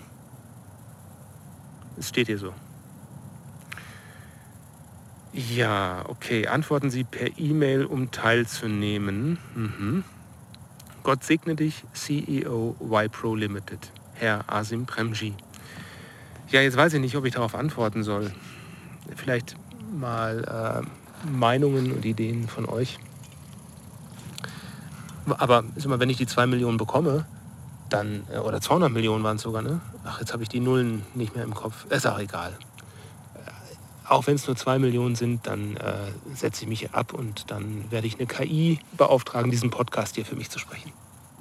Es 1.98 2.10
steht 2.10 2.28
hier 2.28 2.38
so. 2.38 2.52
Ja, 5.36 6.02
okay. 6.08 6.46
Antworten 6.46 6.90
Sie 6.90 7.04
per 7.04 7.38
E-Mail, 7.38 7.84
um 7.84 8.10
teilzunehmen. 8.10 9.36
Mhm. 9.54 10.02
Gott 11.02 11.24
segne 11.24 11.54
dich, 11.54 11.84
CEO 11.92 12.74
YPro 12.80 13.34
Limited, 13.34 13.92
Herr 14.14 14.44
Asim 14.50 14.86
Premji. 14.86 15.34
Ja, 16.48 16.62
jetzt 16.62 16.78
weiß 16.78 16.94
ich 16.94 17.00
nicht, 17.00 17.16
ob 17.16 17.26
ich 17.26 17.34
darauf 17.34 17.54
antworten 17.54 18.02
soll. 18.02 18.32
Vielleicht 19.14 19.56
mal 19.94 20.82
äh, 20.82 21.28
Meinungen 21.28 21.92
und 21.92 22.06
Ideen 22.06 22.48
von 22.48 22.66
euch. 22.66 22.98
Aber 25.26 25.64
immer, 25.84 26.00
wenn 26.00 26.08
ich 26.08 26.16
die 26.16 26.26
2 26.26 26.46
Millionen 26.46 26.78
bekomme, 26.78 27.26
dann, 27.90 28.22
äh, 28.32 28.38
oder 28.38 28.62
200 28.62 28.90
Millionen 28.90 29.22
waren 29.22 29.36
es 29.36 29.42
sogar, 29.42 29.60
ne? 29.60 29.82
Ach, 30.02 30.18
jetzt 30.18 30.32
habe 30.32 30.42
ich 30.42 30.48
die 30.48 30.60
Nullen 30.60 31.02
nicht 31.14 31.34
mehr 31.34 31.44
im 31.44 31.54
Kopf. 31.54 31.84
Ist 31.90 32.06
auch 32.06 32.18
egal 32.18 32.56
auch 34.08 34.26
wenn 34.26 34.36
es 34.36 34.46
nur 34.46 34.56
zwei 34.56 34.78
Millionen 34.78 35.16
sind, 35.16 35.46
dann 35.46 35.76
äh, 35.76 35.94
setze 36.34 36.62
ich 36.62 36.68
mich 36.68 36.92
ab 36.92 37.12
und 37.12 37.50
dann 37.50 37.90
werde 37.90 38.06
ich 38.06 38.16
eine 38.18 38.26
KI 38.26 38.78
beauftragen, 38.96 39.50
diesen 39.50 39.70
Podcast 39.70 40.14
hier 40.14 40.24
für 40.24 40.36
mich 40.36 40.50
zu 40.50 40.58
sprechen. 40.58 40.92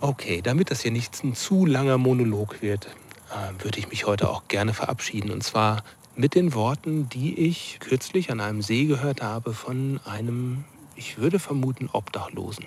Okay, 0.01 0.41
damit 0.41 0.71
das 0.71 0.81
hier 0.81 0.91
nicht 0.91 1.23
ein 1.23 1.35
zu 1.35 1.65
langer 1.65 1.97
Monolog 1.97 2.61
wird, 2.61 2.87
äh, 3.31 3.63
würde 3.63 3.79
ich 3.79 3.89
mich 3.89 4.05
heute 4.05 4.29
auch 4.29 4.47
gerne 4.47 4.73
verabschieden. 4.73 5.31
Und 5.31 5.43
zwar 5.43 5.83
mit 6.15 6.35
den 6.35 6.53
Worten, 6.53 7.09
die 7.09 7.37
ich 7.37 7.77
kürzlich 7.79 8.31
an 8.31 8.39
einem 8.39 8.61
See 8.61 8.85
gehört 8.85 9.21
habe 9.21 9.53
von 9.53 9.99
einem, 10.05 10.63
ich 10.95 11.17
würde 11.17 11.39
vermuten, 11.39 11.89
Obdachlosen. 11.91 12.65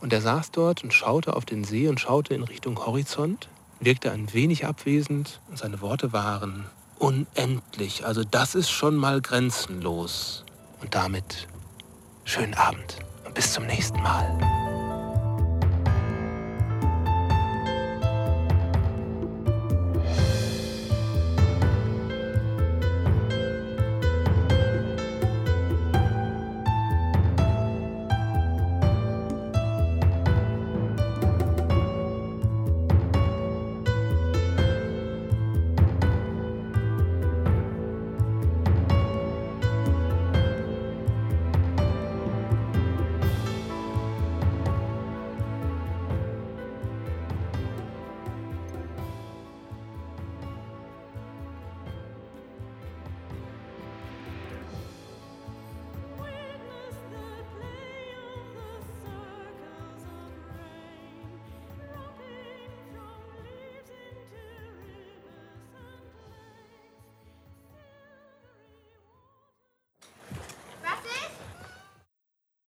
Und 0.00 0.12
er 0.12 0.20
saß 0.20 0.50
dort 0.50 0.84
und 0.84 0.92
schaute 0.92 1.34
auf 1.34 1.44
den 1.44 1.64
See 1.64 1.88
und 1.88 1.98
schaute 1.98 2.34
in 2.34 2.42
Richtung 2.42 2.84
Horizont, 2.84 3.48
wirkte 3.80 4.12
ein 4.12 4.32
wenig 4.32 4.66
abwesend 4.66 5.40
und 5.48 5.58
seine 5.58 5.80
Worte 5.80 6.12
waren, 6.12 6.66
unendlich. 7.04 8.06
Also 8.06 8.24
das 8.24 8.54
ist 8.54 8.70
schon 8.70 8.96
mal 8.96 9.20
grenzenlos. 9.20 10.44
Und 10.80 10.94
damit 10.94 11.46
schönen 12.24 12.54
Abend 12.54 12.98
und 13.24 13.34
bis 13.34 13.52
zum 13.52 13.66
nächsten 13.66 14.00
Mal. 14.02 14.63